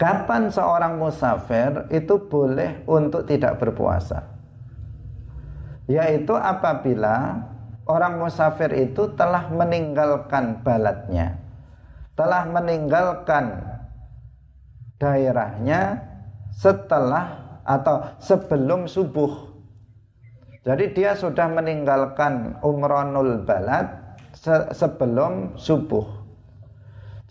Kapan 0.00 0.48
seorang 0.48 0.96
musafir 0.96 1.84
itu 1.92 2.16
boleh 2.16 2.80
untuk 2.88 3.28
tidak 3.28 3.60
berpuasa? 3.60 4.24
Yaitu 5.84 6.32
apabila 6.32 7.36
orang 7.86 8.20
musafir 8.20 8.72
itu 8.76 9.12
telah 9.16 9.48
meninggalkan 9.48 10.60
balatnya, 10.60 11.38
telah 12.18 12.44
meninggalkan 12.48 13.60
daerahnya 15.00 16.00
setelah 16.52 17.60
atau 17.64 18.16
sebelum 18.20 18.90
subuh. 18.90 19.48
Jadi 20.60 20.92
dia 20.92 21.16
sudah 21.16 21.48
meninggalkan 21.48 22.60
umronul 22.60 23.48
balad 23.48 24.16
se 24.36 24.76
sebelum 24.76 25.56
subuh. 25.56 26.04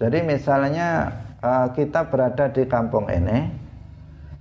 Jadi 0.02 0.26
misalnya 0.26 1.14
uh, 1.44 1.68
kita 1.76 2.10
berada 2.10 2.50
di 2.50 2.66
kampung 2.66 3.06
ini 3.12 3.70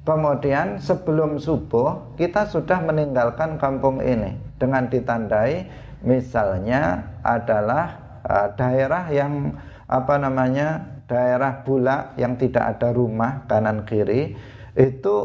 kemudian 0.09 0.81
sebelum 0.81 1.37
subuh 1.37 2.17
kita 2.17 2.49
sudah 2.49 2.81
meninggalkan 2.81 3.61
kampung 3.61 4.01
ini 4.01 4.41
dengan 4.57 4.89
ditandai 4.89 5.69
misalnya 6.03 7.15
adalah 7.23 8.21
uh, 8.25 8.49
daerah 8.55 9.11
yang 9.11 9.57
apa 9.89 10.15
namanya 10.21 11.01
daerah 11.09 11.65
bulak 11.65 12.15
yang 12.21 12.37
tidak 12.37 12.77
ada 12.77 12.93
rumah 12.93 13.49
kanan 13.49 13.89
kiri 13.89 14.37
itu 14.77 15.17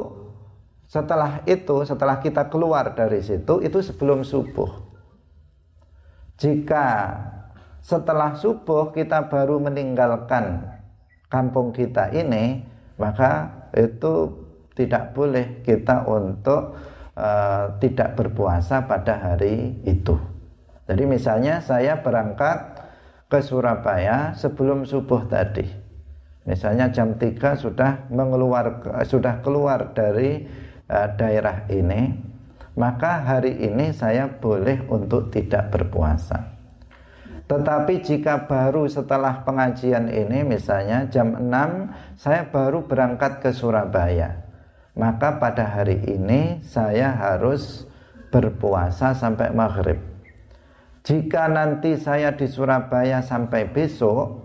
setelah 0.88 1.44
itu 1.46 1.84
setelah 1.84 2.22
kita 2.24 2.48
keluar 2.48 2.96
dari 2.96 3.20
situ 3.20 3.60
itu 3.60 3.84
sebelum 3.84 4.24
subuh 4.24 4.72
jika 6.40 7.18
setelah 7.84 8.34
subuh 8.40 8.96
kita 8.96 9.28
baru 9.28 9.60
meninggalkan 9.60 10.64
kampung 11.28 11.76
kita 11.76 12.14
ini 12.16 12.64
maka 12.96 13.52
itu 13.76 14.44
tidak 14.74 15.14
boleh 15.14 15.62
kita 15.66 16.06
untuk 16.06 16.78
uh, 17.18 17.78
tidak 17.78 18.18
berpuasa 18.18 18.86
pada 18.86 19.18
hari 19.18 19.78
itu. 19.86 20.33
Jadi 20.84 21.04
misalnya 21.08 21.64
saya 21.64 22.04
berangkat 22.04 22.84
ke 23.32 23.40
Surabaya 23.40 24.36
sebelum 24.36 24.84
subuh 24.84 25.26
tadi. 25.26 25.66
Misalnya 26.44 26.92
jam 26.92 27.16
3 27.16 27.56
sudah 27.56 28.12
mengeluar 28.12 28.84
sudah 29.08 29.40
keluar 29.40 29.96
dari 29.96 30.44
uh, 30.92 31.08
daerah 31.16 31.64
ini, 31.72 32.14
maka 32.76 33.24
hari 33.24 33.64
ini 33.64 33.96
saya 33.96 34.28
boleh 34.28 34.84
untuk 34.92 35.32
tidak 35.32 35.72
berpuasa. 35.72 36.52
Tetapi 37.48 38.04
jika 38.04 38.44
baru 38.44 38.88
setelah 38.92 39.44
pengajian 39.48 40.12
ini 40.12 40.44
misalnya 40.44 41.08
jam 41.08 41.32
6 41.40 42.20
saya 42.20 42.44
baru 42.52 42.84
berangkat 42.84 43.40
ke 43.40 43.50
Surabaya. 43.56 44.44
Maka 44.94 45.42
pada 45.42 45.66
hari 45.74 46.06
ini 46.06 46.62
saya 46.62 47.18
harus 47.18 47.90
berpuasa 48.30 49.18
sampai 49.18 49.50
maghrib. 49.50 50.13
Jika 51.04 51.52
nanti 51.52 52.00
saya 52.00 52.32
di 52.32 52.48
Surabaya 52.48 53.20
sampai 53.20 53.68
besok, 53.68 54.40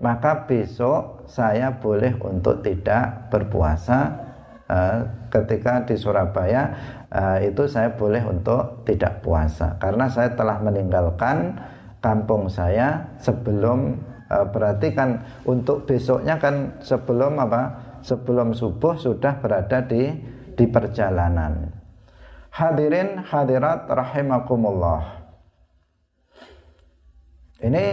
maka 0.00 0.48
besok 0.48 1.28
saya 1.28 1.76
boleh 1.76 2.16
untuk 2.24 2.64
tidak 2.64 3.28
berpuasa 3.28 4.16
uh, 4.64 5.04
ketika 5.28 5.84
di 5.84 5.92
Surabaya 6.00 6.72
uh, 7.12 7.36
itu 7.36 7.68
saya 7.68 7.92
boleh 7.92 8.24
untuk 8.24 8.80
tidak 8.88 9.20
puasa. 9.20 9.76
Karena 9.76 10.08
saya 10.08 10.32
telah 10.32 10.56
meninggalkan 10.64 11.60
kampung 12.00 12.48
saya 12.48 13.04
sebelum 13.20 14.00
uh, 14.32 14.48
berarti 14.48 14.88
kan 14.96 15.20
untuk 15.44 15.84
besoknya 15.84 16.40
kan 16.40 16.80
sebelum 16.80 17.36
apa? 17.44 17.92
Sebelum 18.00 18.56
subuh 18.56 18.96
sudah 18.96 19.36
berada 19.36 19.84
di 19.84 20.16
di 20.56 20.64
perjalanan. 20.64 21.76
Hadirin 22.52 23.20
hadirat 23.20 23.84
rahimakumullah 23.88 25.23
ini 27.64 27.84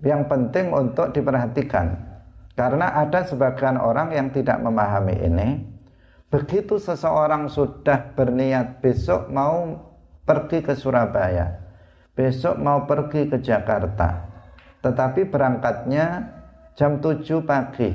yang 0.00 0.24
penting 0.24 0.72
untuk 0.72 1.12
diperhatikan. 1.12 2.08
Karena 2.56 2.96
ada 2.96 3.24
sebagian 3.24 3.76
orang 3.76 4.12
yang 4.16 4.32
tidak 4.32 4.60
memahami 4.60 5.16
ini. 5.20 5.48
Begitu 6.32 6.80
seseorang 6.80 7.52
sudah 7.52 8.16
berniat 8.16 8.80
besok 8.80 9.28
mau 9.28 9.90
pergi 10.30 10.62
ke 10.62 10.78
Surabaya 10.78 11.58
besok 12.14 12.54
mau 12.62 12.86
pergi 12.86 13.26
ke 13.26 13.42
Jakarta 13.42 14.30
tetapi 14.78 15.26
berangkatnya 15.26 16.30
jam 16.78 17.02
7 17.02 17.26
pagi 17.42 17.90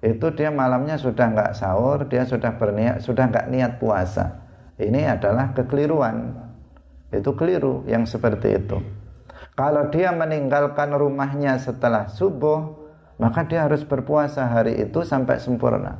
itu 0.00 0.26
dia 0.32 0.48
malamnya 0.48 0.96
sudah 0.96 1.26
nggak 1.28 1.52
sahur 1.52 2.08
dia 2.08 2.24
sudah 2.24 2.56
berniat 2.56 3.02
sudah 3.02 3.28
nggak 3.28 3.50
niat 3.50 3.72
puasa. 3.82 4.46
Ini 4.78 5.10
adalah 5.10 5.58
kekeliruan. 5.58 6.38
Itu 7.10 7.34
keliru 7.34 7.82
yang 7.90 8.06
seperti 8.06 8.62
itu 8.62 8.78
kalau 9.58 9.90
dia 9.90 10.14
meninggalkan 10.14 10.94
rumahnya 10.94 11.58
setelah 11.58 12.06
subuh 12.06 12.78
maka 13.18 13.42
dia 13.50 13.66
harus 13.66 13.82
berpuasa 13.82 14.46
hari 14.46 14.78
itu 14.78 15.02
sampai 15.02 15.42
sempurna 15.42 15.98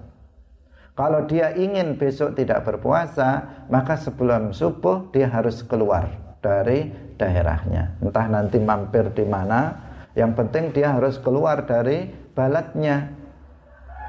kalau 0.95 1.27
dia 1.27 1.55
ingin 1.59 1.99
besok 1.99 2.39
tidak 2.39 2.63
berpuasa 2.63 3.67
maka 3.67 3.99
sebelum 3.99 4.55
subuh 4.55 5.11
dia 5.11 5.27
harus 5.27 5.67
keluar 5.67 6.29
dari 6.39 6.91
daerahnya. 7.19 7.99
Entah 8.03 8.27
nanti 8.31 8.59
mampir 8.63 9.11
di 9.13 9.27
mana, 9.27 9.75
yang 10.15 10.33
penting 10.39 10.71
dia 10.71 10.95
harus 10.95 11.19
keluar 11.19 11.67
dari 11.67 12.09
balatnya. 12.33 13.15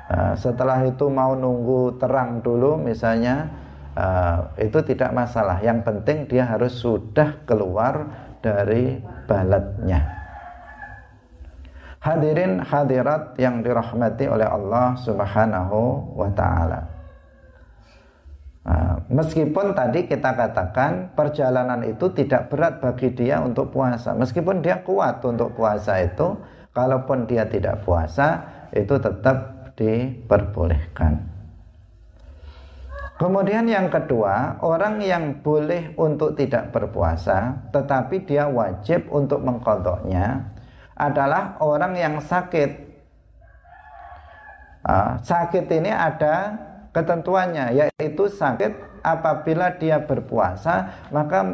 Nah, 0.10 0.34
setelah 0.34 0.82
itu 0.90 1.06
mau 1.10 1.38
nunggu 1.38 2.02
terang 2.02 2.42
dulu 2.42 2.82
misalnya, 2.82 3.50
uh, 3.94 4.50
itu 4.58 4.82
tidak 4.82 5.14
masalah. 5.14 5.62
Yang 5.62 5.86
penting 5.86 6.18
dia 6.26 6.50
harus 6.50 6.74
sudah 6.74 7.46
keluar 7.46 8.29
dari 8.40 9.00
balatnya. 9.28 10.00
Hadirin 12.00 12.64
hadirat 12.64 13.36
yang 13.36 13.60
dirahmati 13.60 14.32
oleh 14.32 14.48
Allah 14.48 14.96
Subhanahu 14.96 16.16
wa 16.16 16.32
taala. 16.32 16.80
Nah, 18.64 19.04
meskipun 19.12 19.76
tadi 19.76 20.08
kita 20.08 20.32
katakan 20.32 21.12
perjalanan 21.12 21.84
itu 21.84 22.08
tidak 22.16 22.48
berat 22.54 22.80
bagi 22.80 23.12
dia 23.12 23.44
untuk 23.44 23.74
puasa, 23.74 24.16
meskipun 24.16 24.64
dia 24.64 24.80
kuat 24.86 25.20
untuk 25.26 25.58
puasa 25.58 26.00
itu, 26.00 26.40
kalaupun 26.72 27.28
dia 27.28 27.44
tidak 27.50 27.84
puasa 27.84 28.46
itu 28.72 28.96
tetap 28.96 29.72
diperbolehkan. 29.76 31.39
Kemudian 33.20 33.68
yang 33.68 33.92
kedua, 33.92 34.64
orang 34.64 35.04
yang 35.04 35.44
boleh 35.44 35.92
untuk 36.00 36.40
tidak 36.40 36.72
berpuasa, 36.72 37.68
tetapi 37.76 38.24
dia 38.24 38.48
wajib 38.48 39.12
untuk 39.12 39.44
mengkodoknya 39.44 40.48
adalah 40.96 41.60
orang 41.60 42.00
yang 42.00 42.16
sakit. 42.24 42.88
Uh, 44.88 45.20
sakit 45.20 45.68
ini 45.68 45.92
ada 45.92 46.56
ketentuannya 46.96 47.76
yaitu 47.76 48.26
sakit 48.32 49.04
apabila 49.06 49.78
dia 49.78 50.02
berpuasa 50.02 51.08
maka 51.14 51.46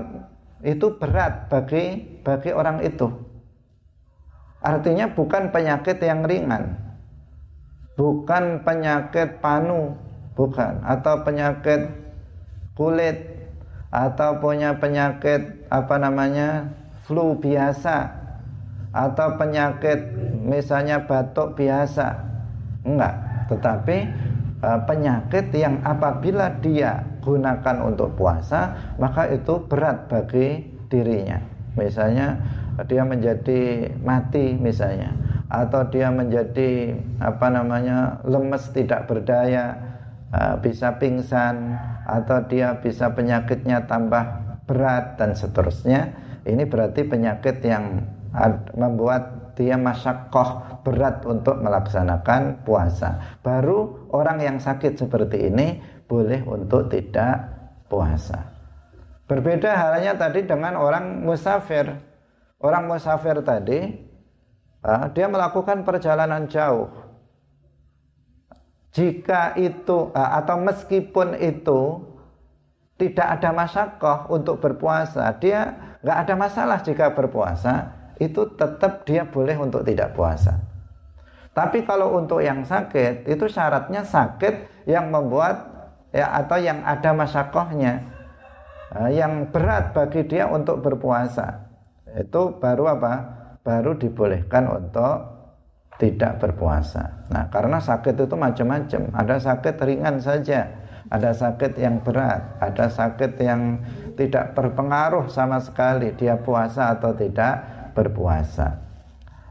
itu 0.64 0.96
berat 0.96 1.52
bagi 1.52 2.02
bagi 2.24 2.56
orang 2.56 2.82
itu 2.82 3.12
artinya 4.64 5.12
bukan 5.12 5.52
penyakit 5.52 6.00
yang 6.02 6.24
ringan 6.24 6.80
bukan 8.00 8.64
penyakit 8.64 9.44
panu 9.44 9.94
bukan. 10.36 10.84
Atau 10.84 11.24
penyakit 11.24 11.90
kulit. 12.78 13.34
Atau 13.90 14.44
punya 14.44 14.76
penyakit 14.76 15.72
apa 15.72 15.96
namanya 15.98 16.76
flu 17.08 17.40
biasa. 17.40 18.12
Atau 18.92 19.40
penyakit 19.40 19.98
misalnya 20.44 21.08
batuk 21.08 21.56
biasa. 21.56 22.20
Enggak. 22.84 23.16
Tetapi 23.50 23.98
Eh, 24.66 24.80
penyakit 24.90 25.54
yang 25.54 25.78
apabila 25.86 26.50
dia 26.58 27.06
gunakan 27.22 27.86
untuk 27.86 28.18
puasa 28.18 28.74
maka 28.98 29.30
itu 29.30 29.62
berat 29.70 30.10
bagi 30.10 30.66
dirinya. 30.90 31.38
Misalnya 31.78 32.40
dia 32.90 33.06
menjadi 33.06 33.94
mati 34.02 34.58
misalnya. 34.58 35.14
Atau 35.54 35.86
dia 35.94 36.10
menjadi 36.10 36.98
apa 37.22 37.52
namanya 37.54 38.26
lemes 38.26 38.74
tidak 38.74 39.06
berdaya 39.06 39.78
eh, 40.34 40.56
bisa 40.64 40.98
pingsan 40.98 41.76
atau 42.06 42.46
dia 42.46 42.78
bisa 42.80 43.12
penyakitnya 43.14 43.86
tambah 43.90 44.24
berat 44.66 45.22
dan 45.22 45.38
seterusnya 45.38 46.14
ini 46.46 46.64
berarti 46.70 47.02
penyakit 47.06 47.62
yang 47.66 48.06
membuat 48.78 49.56
dia 49.56 49.80
masyakoh 49.80 50.84
berat 50.84 51.24
untuk 51.24 51.58
melaksanakan 51.64 52.68
puasa. 52.68 53.40
Baru 53.40 54.12
orang 54.12 54.44
yang 54.44 54.58
sakit 54.60 55.00
seperti 55.00 55.48
ini 55.50 55.80
boleh 56.06 56.44
untuk 56.46 56.92
tidak 56.92 57.50
puasa. 57.88 58.52
Berbeda 59.26 59.74
halnya 59.74 60.14
tadi 60.14 60.46
dengan 60.46 60.78
orang 60.78 61.26
musafir. 61.26 61.90
Orang 62.62 62.86
musafir 62.86 63.42
tadi 63.42 64.06
dia 65.18 65.28
melakukan 65.32 65.82
perjalanan 65.82 66.46
jauh. 66.46 66.86
Jika 68.96 69.60
itu 69.60 70.16
eh, 70.16 70.30
atau 70.40 70.56
meskipun 70.64 71.36
itu 71.36 72.00
tidak 72.96 73.28
ada 73.40 73.52
masakoh 73.52 74.32
untuk 74.32 74.64
berpuasa, 74.64 75.36
dia 75.36 75.76
nggak 76.00 76.18
ada 76.24 76.34
masalah 76.40 76.80
jika 76.80 77.12
berpuasa, 77.12 77.92
itu 78.24 78.48
tetap 78.56 79.04
dia 79.04 79.28
boleh 79.28 79.60
untuk 79.60 79.84
tidak 79.84 80.16
puasa. 80.16 80.56
Tapi 81.52 81.84
kalau 81.84 82.16
untuk 82.16 82.40
yang 82.40 82.64
sakit, 82.64 83.28
itu 83.28 83.46
syaratnya 83.52 84.08
sakit 84.08 84.88
yang 84.88 85.12
membuat 85.12 85.76
ya 86.16 86.32
atau 86.40 86.56
yang 86.56 86.80
ada 86.88 87.12
masakohnya, 87.12 88.00
eh, 88.96 89.12
yang 89.20 89.52
berat 89.52 89.92
bagi 89.92 90.24
dia 90.24 90.48
untuk 90.48 90.80
berpuasa. 90.80 91.68
Itu 92.16 92.64
baru 92.64 92.96
apa? 92.96 93.14
Baru 93.60 94.00
dibolehkan 94.00 94.72
untuk 94.72 95.35
tidak 95.96 96.44
berpuasa. 96.44 97.28
Nah, 97.32 97.48
karena 97.48 97.80
sakit 97.80 98.16
itu 98.20 98.36
macam-macam. 98.36 99.02
Ada 99.16 99.36
sakit 99.40 99.76
ringan 99.88 100.20
saja, 100.20 100.68
ada 101.08 101.32
sakit 101.32 101.80
yang 101.80 102.04
berat, 102.04 102.60
ada 102.60 102.92
sakit 102.92 103.40
yang 103.40 103.80
tidak 104.20 104.52
berpengaruh 104.56 105.32
sama 105.32 105.62
sekali 105.64 106.12
dia 106.16 106.36
puasa 106.40 106.96
atau 106.96 107.16
tidak 107.16 107.64
berpuasa. 107.96 108.84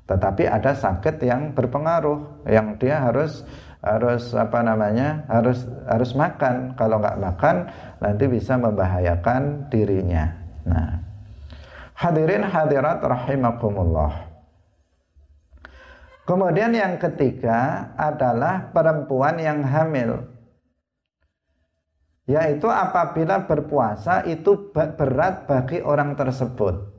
Tetapi 0.05 0.45
ada 0.45 0.77
sakit 0.77 1.17
yang 1.25 1.57
berpengaruh, 1.57 2.45
yang 2.45 2.77
dia 2.77 3.01
harus 3.01 3.41
harus 3.85 4.33
apa 4.33 4.65
namanya 4.65 5.25
harus 5.29 5.65
harus 5.89 6.13
makan. 6.13 6.77
Kalau 6.77 7.01
nggak 7.01 7.21
makan 7.21 7.57
nanti 8.05 8.25
bisa 8.29 8.61
membahayakan 8.61 9.73
dirinya. 9.73 10.29
Nah, 10.69 11.01
hadirin 11.97 12.45
hadirat 12.45 13.01
rahimakumullah. 13.01 14.34
Kemudian 16.25 16.73
yang 16.73 16.97
ketiga 16.97 17.93
adalah 18.01 18.73
perempuan 18.73 19.37
yang 19.37 19.61
hamil. 19.61 20.25
Yaitu 22.25 22.65
apabila 22.65 23.45
berpuasa 23.45 24.25
itu 24.25 24.73
berat 24.73 25.45
bagi 25.45 25.85
orang 25.85 26.17
tersebut. 26.17 26.97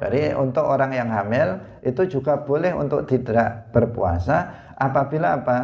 Jadi 0.00 0.36
untuk 0.36 0.68
orang 0.68 0.92
yang 0.92 1.08
hamil 1.08 1.60
itu 1.80 2.20
juga 2.20 2.44
boleh 2.44 2.76
untuk 2.76 3.08
tidak 3.08 3.72
berpuasa 3.72 4.72
apabila 4.76 5.40
apa? 5.40 5.58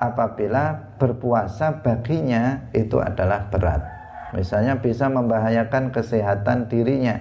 Apabila 0.00 0.96
berpuasa 0.96 1.84
baginya 1.84 2.72
itu 2.72 2.96
adalah 2.96 3.52
berat. 3.52 3.84
Misalnya 4.32 4.80
bisa 4.80 5.12
membahayakan 5.12 5.92
kesehatan 5.92 6.72
dirinya. 6.72 7.20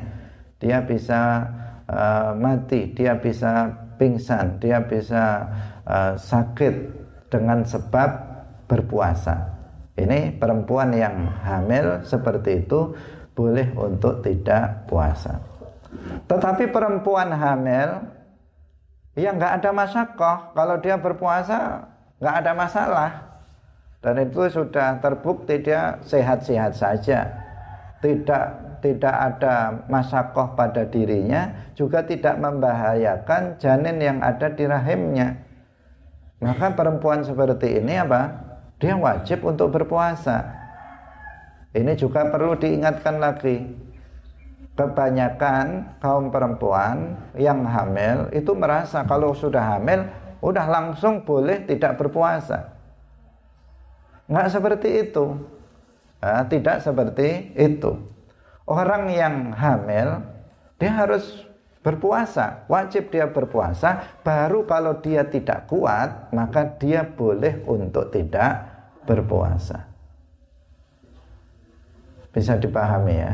Dia 0.64 0.88
bisa 0.88 1.44
uh, 1.92 2.32
mati, 2.40 2.96
dia 2.96 3.20
bisa 3.20 3.68
pingsan, 4.00 4.64
dia 4.64 4.80
bisa 4.82 5.46
uh, 5.84 6.16
sakit 6.16 6.74
dengan 7.28 7.68
sebab 7.68 8.10
berpuasa. 8.66 9.60
Ini 10.00 10.40
perempuan 10.40 10.96
yang 10.96 11.28
hamil 11.44 12.02
seperti 12.08 12.64
itu 12.64 12.96
boleh 13.36 13.68
untuk 13.76 14.24
tidak 14.24 14.88
puasa. 14.88 15.44
Tetapi 16.26 16.72
perempuan 16.72 17.36
hamil 17.36 18.00
yang 19.20 19.36
nggak 19.36 19.60
ada 19.60 19.72
masakoh 19.76 20.38
kalau 20.56 20.80
dia 20.80 20.96
berpuasa 20.96 21.84
nggak 22.24 22.36
ada 22.46 22.52
masalah 22.56 23.12
dan 24.00 24.16
itu 24.24 24.48
sudah 24.48 25.02
terbukti 25.04 25.60
dia 25.60 26.00
sehat-sehat 26.08 26.72
saja 26.78 27.28
tidak 28.00 28.69
tidak 28.80 29.16
ada 29.16 29.86
masakoh 29.92 30.56
pada 30.56 30.88
dirinya 30.88 31.72
juga 31.76 32.04
tidak 32.04 32.40
membahayakan 32.40 33.60
janin 33.60 34.00
yang 34.00 34.20
ada 34.24 34.52
di 34.52 34.64
rahimnya. 34.68 35.40
Maka 36.40 36.72
perempuan 36.72 37.24
seperti 37.24 37.84
ini 37.84 38.00
apa? 38.00 38.32
Dia 38.80 38.96
wajib 38.96 39.44
untuk 39.44 39.76
berpuasa. 39.76 40.56
Ini 41.76 41.94
juga 42.00 42.32
perlu 42.32 42.56
diingatkan 42.56 43.20
lagi. 43.20 43.68
Kebanyakan 44.80 46.00
kaum 46.00 46.32
perempuan 46.32 47.20
yang 47.36 47.68
hamil 47.68 48.32
itu 48.32 48.56
merasa 48.56 49.04
kalau 49.04 49.36
sudah 49.36 49.76
hamil 49.76 50.08
udah 50.40 50.66
langsung 50.72 51.28
boleh 51.28 51.68
tidak 51.68 52.00
berpuasa. 52.00 52.72
Nggak 54.32 54.48
seperti 54.56 54.90
itu. 55.12 55.36
Nah, 56.20 56.44
tidak 56.48 56.84
seperti 56.84 57.56
itu 57.56 58.19
orang 58.70 59.10
yang 59.10 59.36
hamil 59.58 60.22
dia 60.78 60.94
harus 60.94 61.50
berpuasa, 61.82 62.70
wajib 62.70 63.10
dia 63.10 63.28
berpuasa, 63.28 64.22
baru 64.22 64.64
kalau 64.70 65.02
dia 65.02 65.26
tidak 65.26 65.66
kuat, 65.66 66.30
maka 66.32 66.78
dia 66.78 67.04
boleh 67.04 67.66
untuk 67.66 68.14
tidak 68.14 68.64
berpuasa. 69.10 69.90
Bisa 72.30 72.62
dipahami 72.62 73.16
ya? 73.18 73.34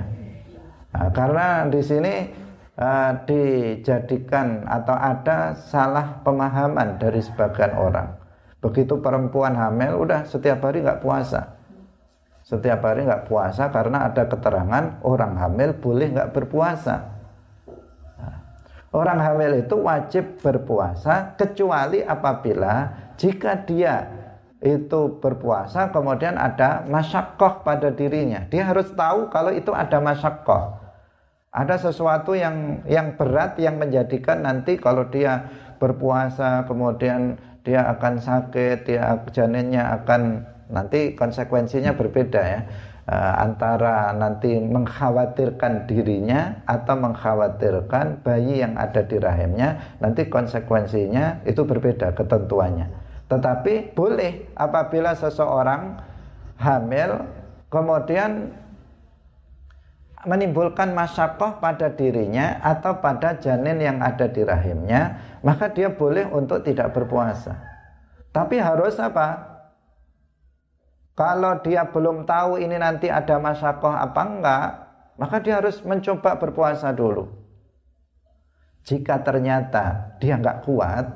Nah, 0.95 1.11
karena 1.11 1.67
di 1.67 1.81
sini 1.83 2.31
uh, 2.79 3.11
dijadikan 3.27 4.63
atau 4.63 4.95
ada 4.95 5.51
salah 5.67 6.23
pemahaman 6.23 6.95
dari 6.95 7.19
sebagian 7.19 7.75
orang. 7.75 8.15
Begitu 8.63 8.97
perempuan 9.03 9.53
hamil, 9.53 10.07
udah 10.07 10.23
setiap 10.25 10.63
hari 10.63 10.81
nggak 10.81 11.03
puasa 11.03 11.54
setiap 12.45 12.85
hari 12.85 13.09
nggak 13.09 13.25
puasa 13.25 13.73
karena 13.73 14.05
ada 14.05 14.29
keterangan 14.29 15.01
orang 15.01 15.33
hamil 15.33 15.73
boleh 15.81 16.13
nggak 16.13 16.29
berpuasa. 16.29 17.09
Nah, 18.21 18.37
orang 18.93 19.17
hamil 19.17 19.65
itu 19.65 19.75
wajib 19.81 20.37
berpuasa 20.45 21.33
kecuali 21.33 22.05
apabila 22.05 22.93
jika 23.17 23.65
dia 23.65 24.13
itu 24.61 25.17
berpuasa 25.17 25.89
kemudian 25.89 26.37
ada 26.37 26.85
masyakoh 26.85 27.65
pada 27.65 27.89
dirinya. 27.89 28.45
Dia 28.45 28.69
harus 28.69 28.93
tahu 28.93 29.33
kalau 29.33 29.49
itu 29.49 29.73
ada 29.73 29.97
masyakoh. 29.97 30.85
Ada 31.49 31.81
sesuatu 31.89 32.37
yang 32.37 32.85
yang 32.85 33.17
berat 33.17 33.57
yang 33.57 33.81
menjadikan 33.81 34.45
nanti 34.45 34.77
kalau 34.77 35.09
dia 35.09 35.49
berpuasa 35.81 36.61
kemudian 36.69 37.41
dia 37.65 37.89
akan 37.89 38.21
sakit, 38.21 38.85
dia 38.85 39.17
janinnya 39.33 39.97
akan 39.97 40.45
nanti 40.69 41.13
konsekuensinya 41.13 41.93
berbeda 41.93 42.41
ya. 42.41 42.61
Uh, 43.05 43.33
antara 43.37 44.09
nanti 44.17 44.57
mengkhawatirkan 44.57 45.85
dirinya 45.85 46.65
atau 46.65 46.97
mengkhawatirkan 46.97 48.25
bayi 48.25 48.65
yang 48.65 48.73
ada 48.81 49.05
di 49.05 49.21
rahimnya 49.21 50.01
nanti 50.01 50.25
konsekuensinya 50.25 51.45
itu 51.45 51.61
berbeda 51.69 52.17
ketentuannya. 52.17 52.89
Tetapi 53.29 53.93
boleh 53.93 54.49
apabila 54.57 55.13
seseorang 55.13 56.01
hamil 56.57 57.29
kemudian 57.69 58.57
menimbulkan 60.25 60.97
masyakoh 60.97 61.61
pada 61.61 61.93
dirinya 61.93 62.57
atau 62.65 63.05
pada 63.05 63.37
janin 63.37 63.77
yang 63.85 64.01
ada 64.01 64.25
di 64.25 64.41
rahimnya 64.41 65.21
maka 65.45 65.69
dia 65.69 65.93
boleh 65.93 66.25
untuk 66.25 66.65
tidak 66.65 66.89
berpuasa. 66.89 67.53
Tapi 68.33 68.57
harus 68.57 68.97
apa 68.97 69.54
kalau 71.15 71.63
dia 71.63 71.87
belum 71.87 72.27
tahu 72.27 72.59
ini 72.59 72.75
nanti 72.75 73.07
ada 73.07 73.39
masakoh 73.39 73.95
apa 73.95 74.21
enggak, 74.27 74.67
maka 75.15 75.39
dia 75.39 75.63
harus 75.63 75.79
mencoba 75.87 76.35
berpuasa 76.35 76.91
dulu. 76.91 77.31
Jika 78.83 79.23
ternyata 79.23 80.19
dia 80.19 80.35
enggak 80.35 80.67
kuat, 80.67 81.07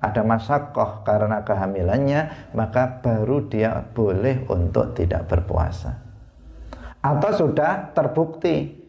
ada 0.00 0.22
masakoh 0.24 1.04
karena 1.04 1.44
kehamilannya, 1.44 2.52
maka 2.56 3.04
baru 3.04 3.44
dia 3.52 3.84
boleh 3.92 4.48
untuk 4.48 4.96
tidak 4.96 5.28
berpuasa. 5.28 5.92
Atau 7.04 7.30
sudah 7.36 7.92
terbukti, 7.92 8.80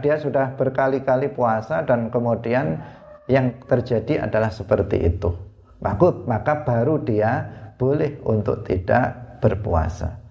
dia 0.00 0.16
sudah 0.22 0.54
berkali-kali 0.54 1.34
puasa 1.34 1.82
dan 1.82 2.14
kemudian 2.14 2.78
yang 3.26 3.58
terjadi 3.66 4.22
adalah 4.30 4.54
seperti 4.54 5.02
itu. 5.02 5.34
Maka 5.82 6.62
baru 6.62 7.02
dia 7.02 7.44
boleh 7.76 8.22
untuk 8.24 8.62
tidak 8.64 9.23
berpuasa. 9.44 10.24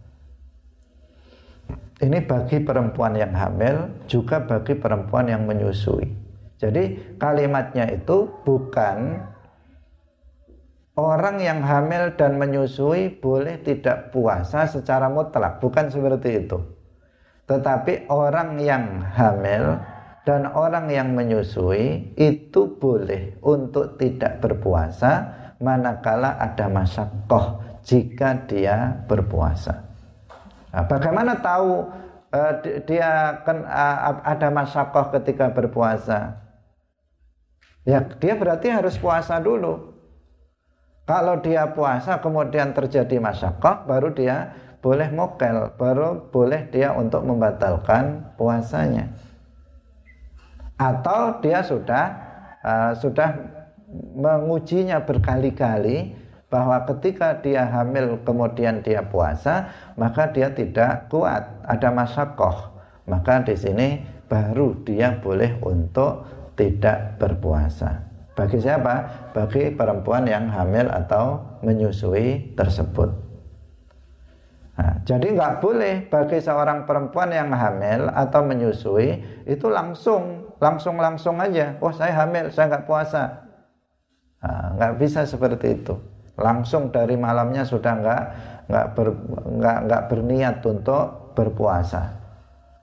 Ini 2.01 2.26
bagi 2.26 2.57
perempuan 2.66 3.14
yang 3.14 3.38
hamil, 3.38 4.01
juga 4.09 4.41
bagi 4.41 4.74
perempuan 4.74 5.30
yang 5.30 5.45
menyusui. 5.45 6.09
Jadi 6.57 7.16
kalimatnya 7.22 7.86
itu 7.93 8.26
bukan 8.41 9.22
orang 10.97 11.38
yang 11.38 11.61
hamil 11.61 12.18
dan 12.18 12.41
menyusui 12.41 13.22
boleh 13.22 13.61
tidak 13.61 14.09
puasa 14.09 14.66
secara 14.66 15.05
mutlak, 15.14 15.61
bukan 15.61 15.93
seperti 15.93 16.49
itu. 16.49 16.57
Tetapi 17.45 18.09
orang 18.09 18.57
yang 18.57 19.05
hamil 19.14 19.78
dan 20.26 20.49
orang 20.49 20.89
yang 20.89 21.14
menyusui 21.14 22.16
itu 22.18 22.61
boleh 22.80 23.38
untuk 23.43 23.99
tidak 24.01 24.39
berpuasa 24.39 25.30
manakala 25.59 26.39
ada 26.39 26.68
masakoh 26.72 27.72
jika 27.84 28.48
dia 28.48 29.04
berpuasa. 29.06 29.84
Nah, 30.74 30.84
bagaimana 30.90 31.38
tahu 31.38 31.86
uh, 32.34 32.54
dia 32.88 33.44
kan 33.46 33.62
uh, 33.68 34.24
ada 34.26 34.48
masakoh 34.50 35.14
ketika 35.20 35.52
berpuasa? 35.52 36.40
Ya, 37.84 38.00
dia 38.00 38.34
berarti 38.40 38.72
harus 38.72 38.96
puasa 38.96 39.38
dulu. 39.44 39.92
Kalau 41.04 41.36
dia 41.44 41.68
puasa 41.76 42.24
kemudian 42.24 42.72
terjadi 42.72 43.20
masyakoh, 43.20 43.84
baru 43.84 44.16
dia 44.16 44.56
boleh 44.80 45.12
mokel, 45.12 45.76
baru 45.76 46.32
boleh 46.32 46.72
dia 46.72 46.96
untuk 46.96 47.28
membatalkan 47.28 48.34
puasanya. 48.40 49.12
Atau 50.80 51.44
dia 51.44 51.60
sudah 51.60 52.06
uh, 52.64 52.92
sudah 52.96 53.36
mengujinya 54.16 55.04
berkali-kali 55.04 56.22
bahwa 56.54 56.86
ketika 56.86 57.41
dia 57.41 57.66
hamil 57.66 58.22
kemudian 58.22 58.86
dia 58.86 59.01
puasa, 59.01 59.74
maka 59.97 60.30
dia 60.30 60.54
tidak 60.54 61.10
kuat, 61.10 61.66
ada 61.66 61.89
masyakoh. 61.89 62.78
Maka 63.10 63.41
di 63.41 63.58
sini 63.58 64.06
baru 64.30 64.78
dia 64.86 65.18
boleh 65.18 65.58
untuk 65.66 66.30
tidak 66.54 67.18
berpuasa. 67.18 68.06
Bagi 68.38 68.62
siapa? 68.62 69.30
Bagi 69.34 69.74
perempuan 69.74 70.30
yang 70.30 70.45
hamil 70.54 70.93
atau 70.93 71.41
menyusui 71.66 72.54
tersebut. 72.54 73.10
Nah, 74.78 75.01
jadi 75.10 75.34
nggak 75.34 75.58
boleh 75.58 76.06
bagi 76.06 76.38
seorang 76.38 76.86
perempuan 76.86 77.34
yang 77.34 77.49
hamil 77.49 78.14
atau 78.14 78.45
menyusui 78.45 79.22
itu 79.49 79.68
langsung 79.74 80.54
langsung 80.62 81.01
langsung 81.01 81.41
aja. 81.41 81.82
Oh 81.82 81.93
saya 81.93 82.14
hamil, 82.26 82.54
saya 82.54 82.78
nggak 82.78 82.86
puasa. 82.86 83.41
Nah, 84.41 84.78
nggak 84.78 84.93
bisa 85.01 85.26
seperti 85.26 85.82
itu. 85.82 86.12
Langsung 86.34 86.90
dari 86.90 87.14
malamnya 87.14 87.62
sudah 87.62 87.94
nggak 87.94 88.24
nggak 88.70 88.88
ber, 88.98 89.08
nggak 89.60 89.78
nggak 89.86 90.04
berniat 90.10 90.58
untuk 90.66 91.36
berpuasa. 91.38 92.18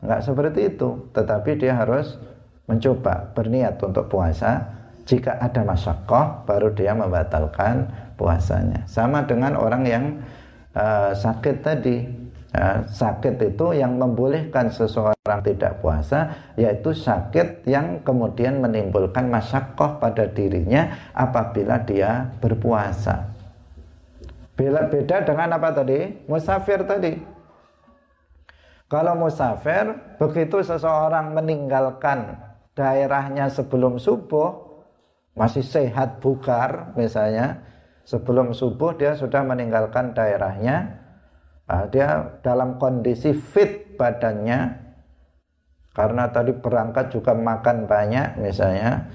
Nggak 0.06 0.20
seperti 0.22 0.60
itu. 0.76 1.10
Tetapi 1.10 1.50
dia 1.58 1.74
harus 1.74 2.14
mencoba 2.70 3.34
berniat 3.34 3.82
untuk 3.82 4.06
puasa. 4.06 4.78
Jika 5.02 5.42
ada 5.42 5.66
masyakoh, 5.66 6.46
baru 6.46 6.70
dia 6.70 6.94
membatalkan 6.94 7.90
puasanya. 8.14 8.86
Sama 8.86 9.26
dengan 9.26 9.58
orang 9.58 9.82
yang 9.82 10.04
uh, 10.76 11.10
sakit 11.10 11.56
tadi 11.66 12.06
uh, 12.54 12.86
sakit 12.86 13.34
itu 13.42 13.66
yang 13.74 13.98
membolehkan 13.98 14.70
seseorang 14.70 15.40
tidak 15.42 15.78
puasa 15.82 16.52
yaitu 16.54 16.94
sakit 16.94 17.66
yang 17.66 18.02
kemudian 18.06 18.58
menimbulkan 18.62 19.26
masyakoh 19.30 19.98
pada 19.98 20.30
dirinya 20.30 21.10
apabila 21.14 21.82
dia 21.82 22.30
berpuasa 22.38 23.29
Beda, 24.60 25.24
dengan 25.24 25.56
apa 25.56 25.72
tadi? 25.72 26.28
Musafir 26.28 26.84
tadi. 26.84 27.16
Kalau 28.90 29.14
musafir, 29.16 30.18
begitu 30.20 30.60
seseorang 30.60 31.32
meninggalkan 31.32 32.36
daerahnya 32.76 33.48
sebelum 33.48 33.96
subuh, 33.96 34.84
masih 35.32 35.62
sehat 35.62 36.18
bugar 36.18 36.92
misalnya, 36.98 37.70
sebelum 38.10 38.50
subuh 38.50 38.98
dia 38.98 39.14
sudah 39.14 39.46
meninggalkan 39.46 40.10
daerahnya 40.10 40.98
nah, 41.70 41.86
dia 41.86 42.40
dalam 42.42 42.74
kondisi 42.82 43.30
fit 43.30 43.94
badannya 43.94 44.90
karena 45.94 46.26
tadi 46.34 46.50
berangkat 46.58 47.14
juga 47.14 47.38
makan 47.38 47.86
banyak 47.86 48.42
misalnya 48.42 49.06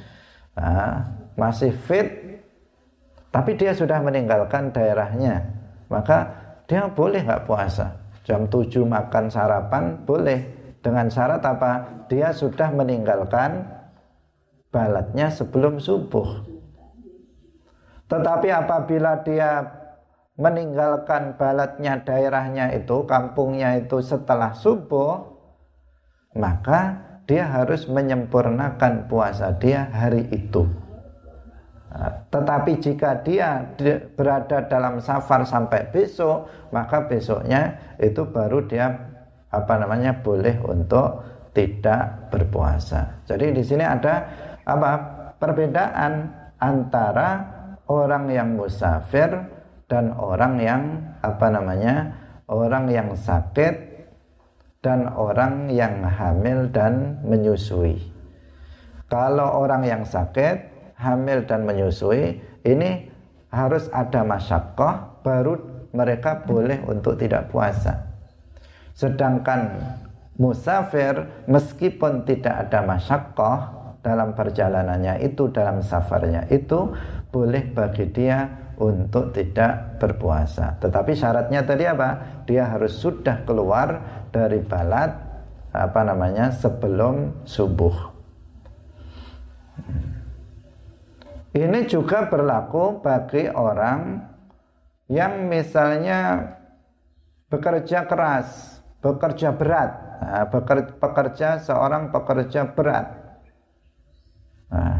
nah, 0.55 1.11
masih 1.35 1.75
fit 1.75 2.07
tapi 3.35 3.59
dia 3.59 3.75
sudah 3.75 3.99
meninggalkan 3.99 4.71
daerahnya. 4.71 5.43
Maka 5.91 6.31
dia 6.71 6.87
boleh 6.87 7.19
nggak 7.19 7.43
puasa? 7.43 7.91
Jam 8.23 8.47
7 8.47 8.87
makan 8.87 9.27
sarapan 9.27 9.99
boleh. 10.07 10.39
Dengan 10.79 11.11
syarat 11.11 11.43
apa? 11.43 12.05
Dia 12.07 12.31
sudah 12.31 12.71
meninggalkan 12.71 13.67
balatnya 14.71 15.27
sebelum 15.27 15.83
subuh. 15.83 16.47
Tetapi 18.07 18.55
apabila 18.55 19.19
dia 19.27 19.67
meninggalkan 20.39 21.35
balatnya 21.35 22.07
daerahnya 22.07 22.71
itu, 22.71 23.03
kampungnya 23.03 23.75
itu 23.83 23.99
setelah 23.99 24.55
subuh, 24.55 25.27
maka 26.39 27.03
dia 27.27 27.51
harus 27.51 27.83
menyempurnakan 27.91 29.11
puasa 29.11 29.51
dia 29.59 29.91
hari 29.91 30.23
itu. 30.31 30.84
Nah, 31.95 32.11
tetapi 32.27 32.75
jika 32.83 33.23
dia 33.23 33.63
berada 34.19 34.67
dalam 34.67 34.99
safar 34.99 35.47
sampai 35.47 35.87
besok, 35.95 36.43
maka 36.75 37.07
besoknya 37.07 37.95
itu 38.03 38.27
baru 38.27 38.67
dia 38.67 38.91
apa 39.47 39.79
namanya 39.79 40.19
boleh 40.19 40.59
untuk 40.67 41.23
tidak 41.55 42.27
berpuasa. 42.35 43.23
Jadi 43.23 43.55
di 43.55 43.63
sini 43.63 43.87
ada 43.87 44.27
apa 44.67 44.91
perbedaan 45.39 46.27
antara 46.59 47.29
orang 47.87 48.27
yang 48.27 48.59
musafir 48.59 49.31
dan 49.87 50.11
orang 50.19 50.59
yang 50.59 50.81
apa 51.23 51.47
namanya 51.47 52.11
orang 52.51 52.91
yang 52.91 53.15
sakit 53.15 53.95
dan 54.83 55.07
orang 55.15 55.71
yang 55.71 56.03
hamil 56.03 56.67
dan 56.75 57.23
menyusui. 57.23 58.11
Kalau 59.07 59.63
orang 59.63 59.87
yang 59.87 60.03
sakit, 60.03 60.74
hamil 61.05 61.45
dan 61.45 61.69
menyusui 61.69 62.41
ini 62.65 63.13
harus 63.53 63.85
ada 63.93 64.25
masyakoh 64.25 65.21
baru 65.21 65.61
mereka 65.93 66.43
boleh 66.43 66.81
untuk 66.89 67.15
tidak 67.21 67.53
puasa. 67.53 68.09
Sedangkan 68.97 69.79
musafir 70.35 71.45
meskipun 71.45 72.25
tidak 72.25 72.67
ada 72.67 72.83
masyakoh 72.83 73.59
dalam 74.01 74.35
perjalanannya 74.35 75.23
itu 75.23 75.49
dalam 75.53 75.79
safarnya 75.85 76.49
itu 76.51 76.91
boleh 77.31 77.63
bagi 77.71 78.11
dia 78.11 78.65
untuk 78.75 79.31
tidak 79.31 79.97
berpuasa. 80.03 80.75
Tetapi 80.83 81.15
syaratnya 81.15 81.63
tadi 81.63 81.87
apa? 81.87 82.43
Dia 82.43 82.67
harus 82.67 82.99
sudah 82.99 83.47
keluar 83.47 84.03
dari 84.35 84.59
balat 84.59 85.15
apa 85.71 86.01
namanya 86.03 86.51
sebelum 86.51 87.47
subuh. 87.47 88.15
Ini 91.55 91.87
juga 91.87 92.27
berlaku 92.27 92.99
bagi 92.99 93.47
orang 93.47 94.19
yang 95.07 95.47
misalnya 95.47 96.51
bekerja 97.47 98.03
keras, 98.11 98.83
bekerja 98.99 99.55
berat, 99.55 99.91
nah, 100.19 100.43
bekerja, 100.99 101.63
seorang 101.63 102.11
pekerja 102.11 102.75
berat. 102.75 103.07
Nah, 104.67 104.99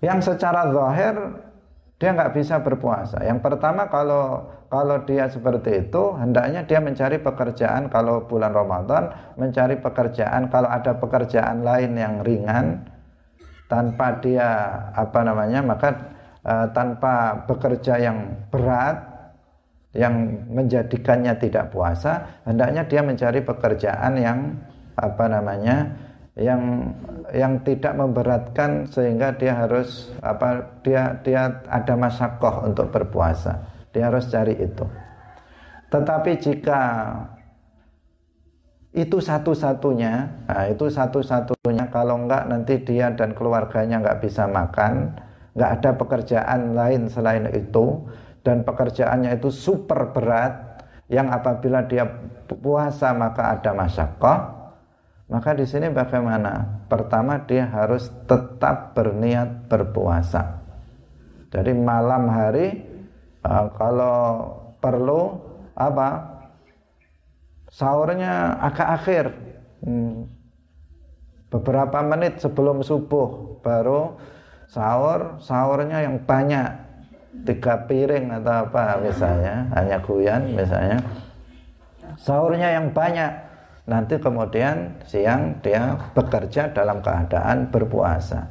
yang 0.00 0.24
secara 0.24 0.72
zahir 0.72 1.44
dia 2.00 2.16
nggak 2.16 2.32
bisa 2.32 2.64
berpuasa. 2.64 3.20
Yang 3.28 3.44
pertama 3.44 3.92
kalau 3.92 4.48
kalau 4.72 5.04
dia 5.04 5.28
seperti 5.28 5.92
itu 5.92 6.16
hendaknya 6.16 6.64
dia 6.64 6.80
mencari 6.80 7.20
pekerjaan 7.20 7.92
kalau 7.92 8.24
bulan 8.24 8.56
Ramadan 8.56 9.12
mencari 9.36 9.76
pekerjaan 9.76 10.48
kalau 10.48 10.72
ada 10.72 10.96
pekerjaan 10.96 11.60
lain 11.60 12.00
yang 12.00 12.24
ringan 12.24 12.96
tanpa 13.68 14.18
dia 14.24 14.48
apa 14.96 15.20
namanya 15.22 15.60
maka 15.60 15.88
uh, 16.42 16.66
tanpa 16.72 17.44
bekerja 17.44 18.00
yang 18.00 18.48
berat 18.48 19.04
yang 19.92 20.44
menjadikannya 20.52 21.36
tidak 21.40 21.72
puasa 21.72 22.40
hendaknya 22.48 22.84
dia 22.88 23.00
mencari 23.04 23.40
pekerjaan 23.44 24.12
yang 24.16 24.56
apa 24.98 25.24
namanya 25.30 25.94
yang 26.38 26.94
yang 27.34 27.60
tidak 27.66 27.98
memberatkan 27.98 28.86
sehingga 28.86 29.34
dia 29.34 29.58
harus 29.58 30.14
apa 30.22 30.78
dia 30.86 31.18
dia 31.26 31.60
ada 31.66 31.98
masakoh 31.98 32.62
untuk 32.62 32.94
berpuasa. 32.94 33.58
Dia 33.90 34.08
harus 34.08 34.30
cari 34.30 34.54
itu. 34.54 34.86
Tetapi 35.90 36.32
jika 36.38 36.80
itu 39.04 39.22
satu-satunya 39.22 40.46
nah 40.48 40.64
itu 40.66 40.90
satu-satunya 40.90 41.92
kalau 41.92 42.24
enggak 42.24 42.48
nanti 42.50 42.80
dia 42.82 43.14
dan 43.14 43.36
keluarganya 43.36 44.02
enggak 44.02 44.24
bisa 44.24 44.50
makan 44.50 45.14
enggak 45.54 45.70
ada 45.78 45.90
pekerjaan 45.94 46.60
lain 46.74 47.06
selain 47.06 47.46
itu 47.54 48.02
dan 48.42 48.66
pekerjaannya 48.66 49.38
itu 49.38 49.50
super 49.52 50.10
berat 50.10 50.82
yang 51.08 51.30
apabila 51.30 51.84
dia 51.86 52.04
puasa 52.48 53.12
maka 53.16 53.56
ada 53.56 53.72
masakoh 53.72 54.58
maka 55.28 55.52
di 55.52 55.68
sini 55.68 55.92
bagaimana? 55.92 56.80
Pertama 56.88 57.44
dia 57.44 57.68
harus 57.68 58.08
tetap 58.24 58.96
berniat 58.96 59.68
berpuasa. 59.68 60.64
Jadi 61.52 61.76
malam 61.76 62.32
hari 62.32 62.80
uh, 63.44 63.68
kalau 63.76 64.16
perlu 64.80 65.36
apa? 65.76 66.37
Sahurnya 67.68 68.56
agak 68.58 68.88
akhir. 69.00 69.24
Hmm, 69.84 70.26
beberapa 71.52 72.02
menit 72.02 72.40
sebelum 72.42 72.82
subuh 72.82 73.60
baru 73.62 74.18
sahur, 74.68 75.40
sahurnya 75.40 76.04
yang 76.04 76.20
banyak. 76.24 76.88
Tiga 77.38 77.86
piring 77.86 78.34
atau 78.40 78.66
apa 78.66 78.98
misalnya, 78.98 79.70
hanya 79.76 80.02
guyan 80.02 80.42
misalnya. 80.58 80.98
Sahurnya 82.18 82.74
yang 82.74 82.90
banyak 82.90 83.30
nanti 83.88 84.18
kemudian 84.18 84.98
siang 85.06 85.60
dia 85.62 85.94
bekerja 86.16 86.72
dalam 86.74 86.98
keadaan 86.98 87.70
berpuasa. 87.70 88.48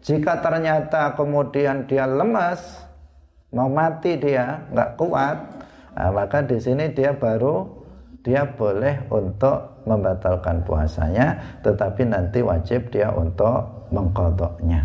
Jika 0.00 0.40
ternyata 0.40 1.12
kemudian 1.12 1.84
dia 1.84 2.08
lemas 2.08 2.90
mau 3.50 3.66
mati 3.66 4.14
dia 4.14 4.62
nggak 4.70 4.90
kuat 4.94 5.36
nah, 5.98 6.10
maka 6.14 6.38
di 6.46 6.58
sini 6.62 6.94
dia 6.94 7.10
baru 7.10 7.79
dia 8.20 8.44
boleh 8.44 9.08
untuk 9.08 9.80
membatalkan 9.88 10.60
puasanya 10.64 11.60
tetapi 11.64 12.04
nanti 12.04 12.44
wajib 12.44 12.92
dia 12.92 13.08
untuk 13.12 13.88
mengkodoknya. 13.88 14.84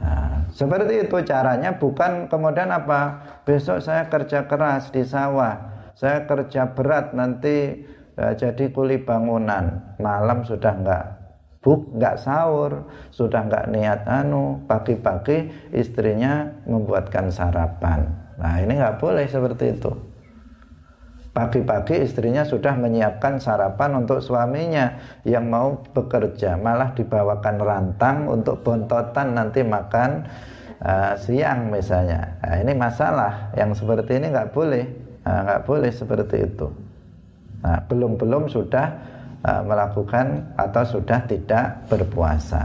Nah, 0.00 0.48
seperti 0.50 1.06
itu 1.06 1.16
caranya 1.24 1.76
bukan 1.76 2.28
kemudian 2.28 2.72
apa 2.72 3.24
besok 3.46 3.80
saya 3.84 4.08
kerja 4.08 4.44
keras 4.48 4.90
di 4.90 5.04
sawah 5.06 5.54
saya 5.94 6.26
kerja 6.26 6.74
berat 6.74 7.14
nanti 7.14 7.86
ya, 8.18 8.34
jadi 8.34 8.68
kuli 8.74 8.98
bangunan 9.00 9.94
malam 10.02 10.42
sudah 10.42 10.74
nggak 10.74 11.04
buk 11.62 11.94
nggak 11.96 12.20
sahur 12.20 12.84
sudah 13.14 13.46
nggak 13.48 13.70
niat 13.72 14.04
anu 14.04 14.60
pagi-pagi 14.68 15.70
istrinya 15.72 16.52
membuatkan 16.68 17.32
sarapan. 17.32 18.04
Nah 18.36 18.60
ini 18.60 18.76
nggak 18.76 18.98
boleh 19.00 19.24
seperti 19.24 19.78
itu 19.78 19.92
pagi-pagi 21.34 22.06
istrinya 22.06 22.46
sudah 22.46 22.78
menyiapkan 22.78 23.42
sarapan 23.42 24.06
untuk 24.06 24.22
suaminya 24.22 25.18
yang 25.26 25.50
mau 25.50 25.82
bekerja. 25.92 26.54
Malah 26.54 26.94
dibawakan 26.94 27.56
rantang 27.58 28.30
untuk 28.30 28.62
bontotan 28.62 29.34
nanti 29.34 29.66
makan 29.66 30.24
uh, 30.78 31.18
siang 31.18 31.74
misalnya. 31.74 32.38
Nah, 32.40 32.56
ini 32.62 32.72
masalah. 32.72 33.50
Yang 33.58 33.82
seperti 33.82 34.22
ini 34.22 34.30
nggak 34.30 34.54
boleh. 34.54 34.86
Nah, 35.26 35.40
nggak 35.44 35.62
boleh 35.66 35.90
seperti 35.90 36.36
itu. 36.46 36.70
Nah, 37.60 37.82
belum 37.84 38.16
belum 38.16 38.46
sudah 38.48 39.12
Uh, 39.44 39.60
melakukan 39.60 40.56
atau 40.56 40.80
sudah 40.88 41.20
tidak 41.28 41.84
berpuasa. 41.92 42.64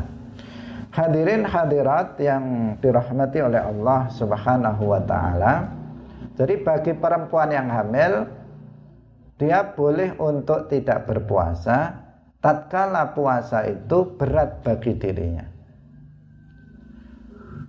Hadirin 0.95 1.43
hadirat 1.43 2.15
yang 2.23 2.71
dirahmati 2.79 3.43
oleh 3.43 3.59
Allah 3.59 4.07
Subhanahu 4.07 4.87
wa 4.87 5.03
taala. 5.03 5.75
Jadi 6.39 6.63
bagi 6.63 6.95
perempuan 6.95 7.51
yang 7.51 7.67
hamil 7.67 8.31
dia 9.39 9.71
boleh 9.71 10.19
untuk 10.19 10.67
tidak 10.67 11.07
berpuasa 11.07 11.95
tatkala 12.43 13.15
puasa 13.15 13.63
itu 13.71 14.19
berat 14.19 14.59
bagi 14.67 14.99
dirinya. 14.99 15.47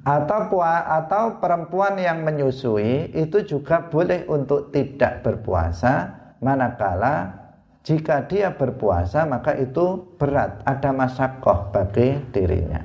Atau 0.03 0.59
atau 0.64 1.39
perempuan 1.39 1.95
yang 2.01 2.27
menyusui 2.27 3.14
itu 3.14 3.39
juga 3.47 3.87
boleh 3.87 4.27
untuk 4.27 4.75
tidak 4.75 5.23
berpuasa 5.23 6.11
manakala 6.41 7.41
jika 7.81 8.27
dia 8.27 8.53
berpuasa 8.53 9.25
maka 9.25 9.57
itu 9.57 10.16
berat, 10.21 10.61
ada 10.66 10.91
masakoh 10.91 11.73
bagi 11.73 12.16
dirinya. 12.33 12.81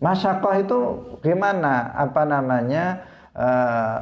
Masakoh 0.00 0.54
itu 0.60 0.78
gimana? 1.24 1.92
Apa 1.96 2.28
namanya 2.28 3.04
uh, 3.32 3.96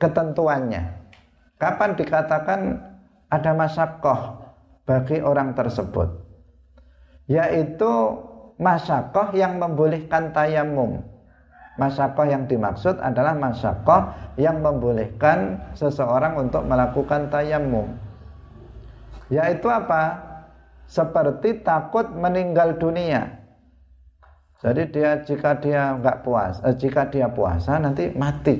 ketentuannya? 0.00 0.96
Kapan 1.56 1.90
dikatakan 1.96 2.60
ada 3.30 3.50
masakoh 3.52 4.46
bagi 4.86 5.22
orang 5.22 5.54
tersebut? 5.56 6.08
Yaitu 7.26 7.92
masakoh 8.58 9.34
yang 9.34 9.58
membolehkan 9.58 10.30
tayamum. 10.30 11.02
Masakoh 11.76 12.24
yang 12.24 12.48
dimaksud 12.48 12.96
adalah 13.02 13.36
masakoh 13.36 14.14
yang 14.40 14.64
membolehkan 14.64 15.60
seseorang 15.76 16.40
untuk 16.40 16.64
melakukan 16.64 17.28
tayamum 17.28 18.06
yaitu 19.32 19.66
apa? 19.66 20.22
Seperti 20.86 21.66
takut 21.66 22.06
meninggal 22.14 22.78
dunia. 22.78 23.42
Jadi 24.62 24.88
dia 24.94 25.20
jika 25.20 25.58
dia 25.58 25.98
nggak 25.98 26.22
puas, 26.22 26.62
eh, 26.62 26.74
jika 26.78 27.10
dia 27.10 27.28
puasa 27.28 27.76
nanti 27.76 28.08
mati, 28.14 28.56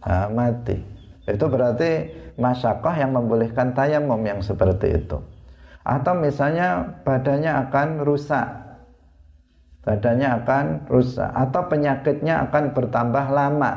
nah, 0.00 0.30
mati. 0.30 0.93
Itu 1.24 1.48
berarti 1.48 2.12
masyakoh 2.36 2.92
yang 2.92 3.16
membolehkan 3.16 3.72
tayamum 3.72 4.20
yang 4.24 4.44
seperti 4.44 5.00
itu. 5.00 5.16
Atau 5.84 6.16
misalnya 6.16 7.00
badannya 7.04 7.52
akan 7.68 7.88
rusak, 8.04 8.48
badannya 9.84 10.28
akan 10.44 10.64
rusak, 10.88 11.28
atau 11.28 11.62
penyakitnya 11.68 12.48
akan 12.48 12.72
bertambah 12.72 13.26
lama. 13.32 13.72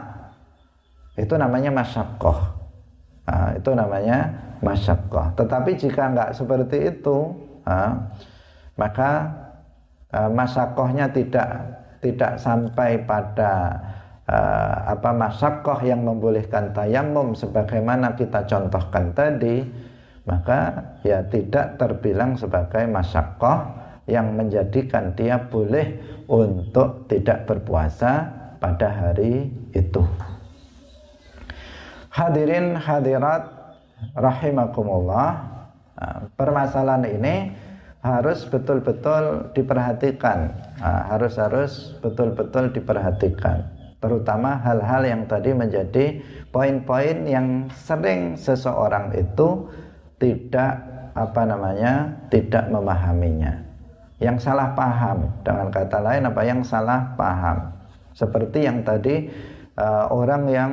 Itu 1.19 1.35
namanya 1.35 1.71
masyakoh. 1.71 2.39
Nah, 3.27 3.51
itu 3.59 3.71
namanya 3.75 4.31
masyakkah. 4.63 5.35
Tetapi 5.35 5.75
jika 5.75 6.03
enggak 6.07 6.31
seperti 6.31 6.95
itu, 6.95 7.35
ha, 7.67 8.07
maka 8.79 9.11
uh, 10.15 10.31
masyakohnya 10.31 11.11
tidak 11.11 11.49
tidak 11.99 12.39
sampai 12.39 13.03
pada 13.03 13.75
uh, 14.27 14.75
apa 14.93 15.09
masyakoh 15.15 15.79
yang 15.81 16.03
membolehkan 16.03 16.75
tayamum 16.75 17.33
sebagaimana 17.33 18.13
kita 18.19 18.43
contohkan 18.45 19.15
tadi, 19.15 19.63
maka 20.27 20.91
ya 21.01 21.23
tidak 21.31 21.79
terbilang 21.79 22.35
sebagai 22.35 22.83
masyakoh 22.85 23.73
yang 24.07 24.35
menjadikan 24.35 25.15
dia 25.15 25.39
boleh 25.39 25.99
untuk 26.27 27.07
tidak 27.11 27.47
berpuasa 27.47 28.27
pada 28.59 28.87
hari 28.87 29.51
itu. 29.71 30.03
Hadirin 32.11 32.75
hadirat 32.75 33.47
rahimakumullah. 34.15 35.55
Nah, 35.97 36.29
permasalahan 36.37 37.09
ini 37.09 37.35
harus 38.01 38.45
betul-betul 38.47 39.53
diperhatikan. 39.53 40.53
Nah, 40.77 41.01
harus 41.09 41.35
harus 41.41 41.97
betul-betul 42.01 42.69
diperhatikan 42.73 43.76
terutama 43.97 44.61
hal-hal 44.61 45.01
yang 45.05 45.25
tadi 45.25 45.57
menjadi 45.57 46.21
poin-poin 46.53 47.25
yang 47.25 47.65
sering 47.73 48.37
seseorang 48.37 49.13
itu 49.17 49.65
tidak 50.21 50.85
apa 51.17 51.41
namanya 51.49 52.13
tidak 52.29 52.69
memahaminya. 52.69 53.65
Yang 54.17 54.49
salah 54.49 54.73
paham 54.73 55.29
dengan 55.45 55.69
kata 55.69 55.99
lain 56.01 56.29
apa? 56.29 56.41
Yang 56.45 56.61
salah 56.69 57.13
paham. 57.17 57.73
Seperti 58.13 58.65
yang 58.65 58.81
tadi 58.81 59.29
uh, 59.77 60.09
orang 60.09 60.43
yang 60.49 60.71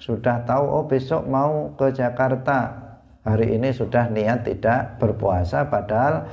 sudah 0.00 0.44
tahu 0.48 0.64
oh 0.64 0.84
besok 0.88 1.24
mau 1.28 1.72
ke 1.76 1.92
Jakarta. 1.92 2.80
Hari 3.22 3.54
ini 3.54 3.70
sudah 3.70 4.10
niat 4.10 4.42
tidak 4.42 4.98
berpuasa 4.98 5.70
padahal 5.70 6.26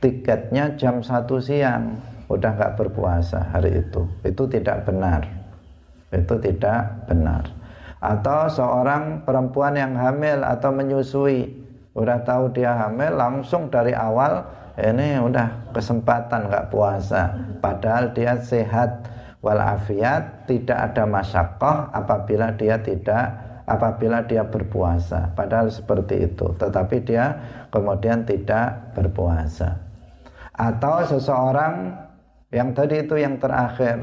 tiketnya 0.00 0.78
jam 0.78 1.02
satu 1.04 1.40
siang. 1.40 2.00
Udah 2.30 2.54
nggak 2.54 2.76
berpuasa 2.78 3.50
hari 3.50 3.82
itu. 3.82 4.06
Itu 4.22 4.46
tidak 4.46 4.86
benar 4.86 5.35
itu 6.14 6.34
tidak 6.38 7.06
benar. 7.10 7.50
Atau 7.98 8.46
seorang 8.52 9.24
perempuan 9.24 9.74
yang 9.74 9.96
hamil 9.96 10.44
atau 10.44 10.70
menyusui 10.70 11.66
udah 11.96 12.22
tahu 12.28 12.52
dia 12.52 12.76
hamil 12.76 13.16
langsung 13.16 13.72
dari 13.72 13.96
awal 13.96 14.44
ini 14.76 15.16
udah 15.16 15.72
kesempatan 15.72 16.52
nggak 16.52 16.68
puasa. 16.68 17.32
Padahal 17.64 18.12
dia 18.12 18.36
sehat 18.36 19.08
walafiat 19.40 20.44
tidak 20.44 20.92
ada 20.92 21.08
masyakoh 21.08 21.88
apabila 21.90 22.52
dia 22.54 22.76
tidak 22.84 23.32
apabila 23.64 24.22
dia 24.28 24.44
berpuasa. 24.44 25.32
Padahal 25.32 25.72
seperti 25.72 26.28
itu 26.28 26.52
tetapi 26.60 27.02
dia 27.02 27.40
kemudian 27.72 28.28
tidak 28.28 28.92
berpuasa. 28.92 29.80
Atau 30.52 31.04
seseorang 31.08 31.96
yang 32.52 32.76
tadi 32.76 33.02
itu 33.02 33.16
yang 33.16 33.40
terakhir 33.40 33.98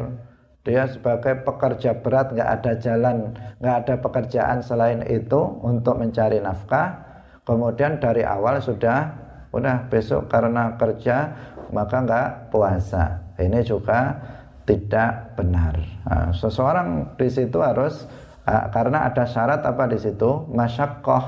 dia 0.63 0.87
sebagai 0.87 1.43
pekerja 1.43 1.99
berat 1.99 2.31
nggak 2.31 2.49
ada 2.59 2.71
jalan 2.79 3.35
nggak 3.59 3.75
ada 3.83 3.95
pekerjaan 3.99 4.59
selain 4.63 5.03
itu 5.07 5.39
untuk 5.59 5.99
mencari 5.99 6.39
nafkah 6.39 7.03
kemudian 7.43 7.99
dari 7.99 8.23
awal 8.23 8.63
sudah 8.63 9.11
udah 9.51 9.91
besok 9.91 10.31
karena 10.31 10.79
kerja 10.79 11.35
maka 11.75 11.95
nggak 12.01 12.27
puasa 12.49 13.23
ini 13.37 13.59
juga 13.65 14.17
tidak 14.63 15.35
benar. 15.35 15.75
Nah, 16.07 16.31
seseorang 16.31 17.19
di 17.19 17.27
situ 17.27 17.59
harus 17.59 18.07
uh, 18.47 18.71
karena 18.71 19.11
ada 19.11 19.27
syarat 19.27 19.59
apa 19.63 19.91
di 19.91 19.99
situ 19.99 20.47
masyakoh 20.51 21.25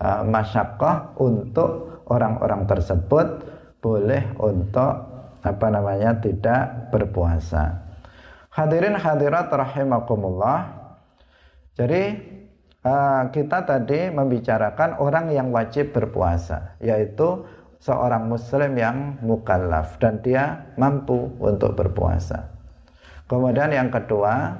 uh, 0.00 0.22
masyakoh 0.26 1.16
untuk 1.20 2.04
orang-orang 2.12 2.68
tersebut 2.68 3.26
boleh 3.80 4.36
untuk 4.36 4.92
apa 5.40 5.66
namanya 5.72 6.20
tidak 6.20 6.92
berpuasa. 6.92 7.89
Hadirin 8.50 8.98
hadirat 8.98 9.46
rahimakumullah. 9.46 10.74
Jadi 11.78 12.02
uh, 12.82 13.30
kita 13.30 13.62
tadi 13.62 14.10
membicarakan 14.10 14.98
orang 14.98 15.30
yang 15.30 15.54
wajib 15.54 15.94
berpuasa, 15.94 16.74
yaitu 16.82 17.46
seorang 17.78 18.26
muslim 18.26 18.74
yang 18.74 19.22
mukallaf 19.22 19.96
dan 20.02 20.18
dia 20.18 20.74
mampu 20.74 21.30
untuk 21.38 21.78
berpuasa. 21.78 22.50
Kemudian 23.30 23.70
yang 23.70 23.88
kedua, 23.88 24.50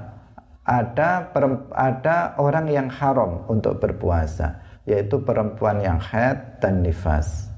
ada 0.62 1.26
ada 1.74 2.16
orang 2.38 2.70
yang 2.70 2.86
haram 2.86 3.42
untuk 3.50 3.82
berpuasa, 3.82 4.62
yaitu 4.86 5.18
perempuan 5.18 5.82
yang 5.82 5.98
haid 5.98 6.62
dan 6.62 6.86
nifas. 6.86 7.50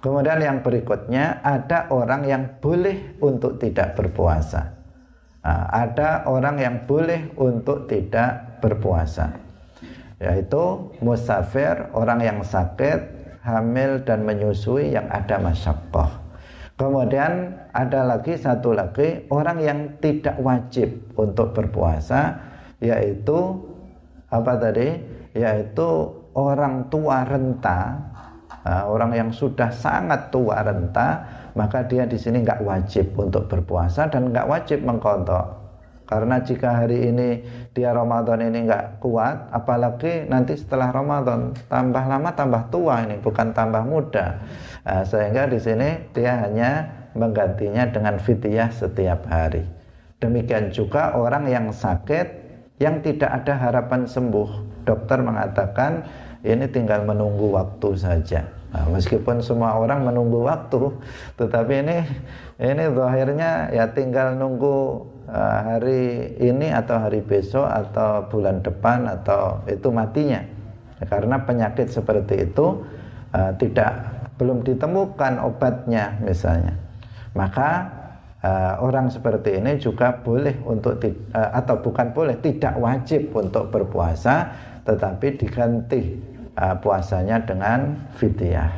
Kemudian 0.00 0.40
yang 0.40 0.58
berikutnya 0.64 1.44
ada 1.44 1.92
orang 1.92 2.24
yang 2.24 2.42
boleh 2.64 3.20
untuk 3.20 3.60
tidak 3.60 3.92
berpuasa. 3.92 4.75
Ada 5.70 6.26
orang 6.26 6.58
yang 6.58 6.76
boleh 6.90 7.30
untuk 7.38 7.86
tidak 7.86 8.58
berpuasa, 8.58 9.30
yaitu 10.18 10.90
musafir, 10.98 11.86
orang 11.94 12.18
yang 12.18 12.38
sakit, 12.42 12.98
hamil 13.46 14.02
dan 14.02 14.26
menyusui 14.26 14.90
yang 14.90 15.06
ada 15.06 15.38
masyakoh. 15.38 16.10
Kemudian 16.74 17.54
ada 17.70 18.02
lagi 18.02 18.34
satu 18.34 18.74
lagi 18.74 19.24
orang 19.30 19.62
yang 19.62 19.80
tidak 20.02 20.34
wajib 20.42 20.92
untuk 21.14 21.54
berpuasa, 21.54 22.42
yaitu 22.82 23.62
apa 24.34 24.52
tadi? 24.58 24.98
Yaitu 25.30 25.86
orang 26.34 26.90
tua 26.90 27.22
renta, 27.22 27.96
nah, 28.66 28.90
orang 28.90 29.14
yang 29.14 29.30
sudah 29.30 29.70
sangat 29.70 30.34
tua 30.34 30.66
renta, 30.66 31.22
maka 31.54 31.86
dia 31.86 32.02
di 32.02 32.18
sini 32.18 32.42
nggak 32.42 32.66
wajib 32.66 33.14
untuk 33.14 33.46
berpuasa 33.46 34.10
dan 34.10 34.34
nggak 34.34 34.50
wajib 34.50 34.82
mengkontok. 34.82 35.66
Karena 36.06 36.38
jika 36.38 36.86
hari 36.86 37.10
ini 37.10 37.42
dia 37.74 37.90
Ramadan 37.90 38.38
ini 38.38 38.66
nggak 38.66 39.02
kuat, 39.02 39.50
apalagi 39.50 40.30
nanti 40.30 40.54
setelah 40.54 40.94
Ramadan 40.94 41.50
tambah 41.66 42.04
lama 42.06 42.30
tambah 42.30 42.62
tua 42.70 43.02
ini, 43.02 43.18
bukan 43.18 43.50
tambah 43.50 43.82
muda. 43.82 44.38
Nah, 44.86 45.02
sehingga 45.02 45.50
di 45.50 45.58
sini 45.58 46.10
dia 46.14 46.46
hanya 46.46 46.86
menggantinya 47.18 47.90
dengan 47.90 48.22
fidyah 48.22 48.70
setiap 48.70 49.26
hari. 49.26 49.66
Demikian 50.22 50.70
juga 50.70 51.18
orang 51.18 51.50
yang 51.50 51.74
sakit 51.74 52.46
yang 52.78 53.02
tidak 53.02 53.42
ada 53.42 53.58
harapan 53.58 54.06
sembuh. 54.06 54.78
Dokter 54.86 55.18
mengatakan 55.18 56.06
ini 56.46 56.70
tinggal 56.70 57.02
menunggu 57.02 57.50
waktu 57.50 57.98
saja. 57.98 58.55
Nah, 58.74 58.84
meskipun 58.90 59.40
semua 59.40 59.78
orang 59.78 60.02
menunggu 60.02 60.42
waktu, 60.42 60.90
tetapi 61.38 61.86
ini 61.86 61.98
ini 62.58 62.84
zahirnya 62.90 63.70
ya 63.70 63.88
tinggal 63.94 64.34
nunggu 64.34 65.06
uh, 65.30 65.58
hari 65.70 66.34
ini 66.42 66.74
atau 66.74 66.98
hari 66.98 67.22
besok 67.22 67.64
atau 67.64 68.26
bulan 68.26 68.60
depan 68.60 69.06
atau 69.06 69.62
itu 69.70 69.88
matinya. 69.88 70.42
Ya, 70.98 71.04
karena 71.06 71.36
penyakit 71.46 71.92
seperti 71.92 72.50
itu 72.50 72.82
uh, 73.32 73.52
tidak 73.56 73.92
belum 74.36 74.66
ditemukan 74.66 75.40
obatnya 75.40 76.18
misalnya. 76.20 76.74
Maka 77.36 77.88
uh, 78.42 78.74
orang 78.82 79.08
seperti 79.08 79.62
ini 79.62 79.78
juga 79.80 80.10
boleh 80.20 80.58
untuk 80.66 81.00
uh, 81.00 81.50
atau 81.54 81.80
bukan 81.80 82.12
boleh 82.12 82.36
tidak 82.42 82.74
wajib 82.76 83.30
untuk 83.32 83.70
berpuasa 83.70 84.52
tetapi 84.86 85.34
diganti 85.34 86.35
uh, 86.56 86.76
puasanya 86.80 87.40
dengan 87.44 87.94
fidyah. 88.16 88.72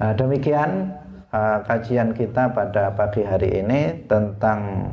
Uh, 0.00 0.12
demikian 0.16 0.92
uh, 1.32 1.62
kajian 1.68 2.16
kita 2.16 2.50
pada 2.52 2.92
pagi 2.96 3.22
hari 3.22 3.60
ini 3.62 4.08
tentang 4.08 4.92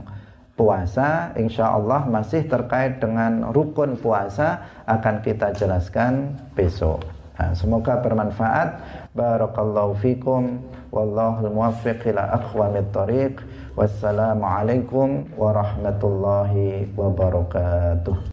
puasa 0.56 1.36
insya 1.36 1.76
Allah 1.76 2.08
masih 2.08 2.48
terkait 2.48 3.04
dengan 3.04 3.52
rukun 3.52 4.00
puasa 4.00 4.64
akan 4.88 5.20
kita 5.20 5.52
jelaskan 5.52 6.40
besok. 6.56 7.04
Nah, 7.36 7.52
semoga 7.52 8.00
bermanfaat. 8.00 8.80
Barakallahu 9.12 10.00
fikum 10.00 10.64
wallahu 10.96 11.52
muwaffiq 11.52 12.08
ila 12.08 12.40
aqwamit 12.40 12.88
thoriq. 12.96 13.44
Wassalamualaikum 13.76 15.36
warahmatullahi 15.36 16.88
wabarakatuh. 16.96 18.16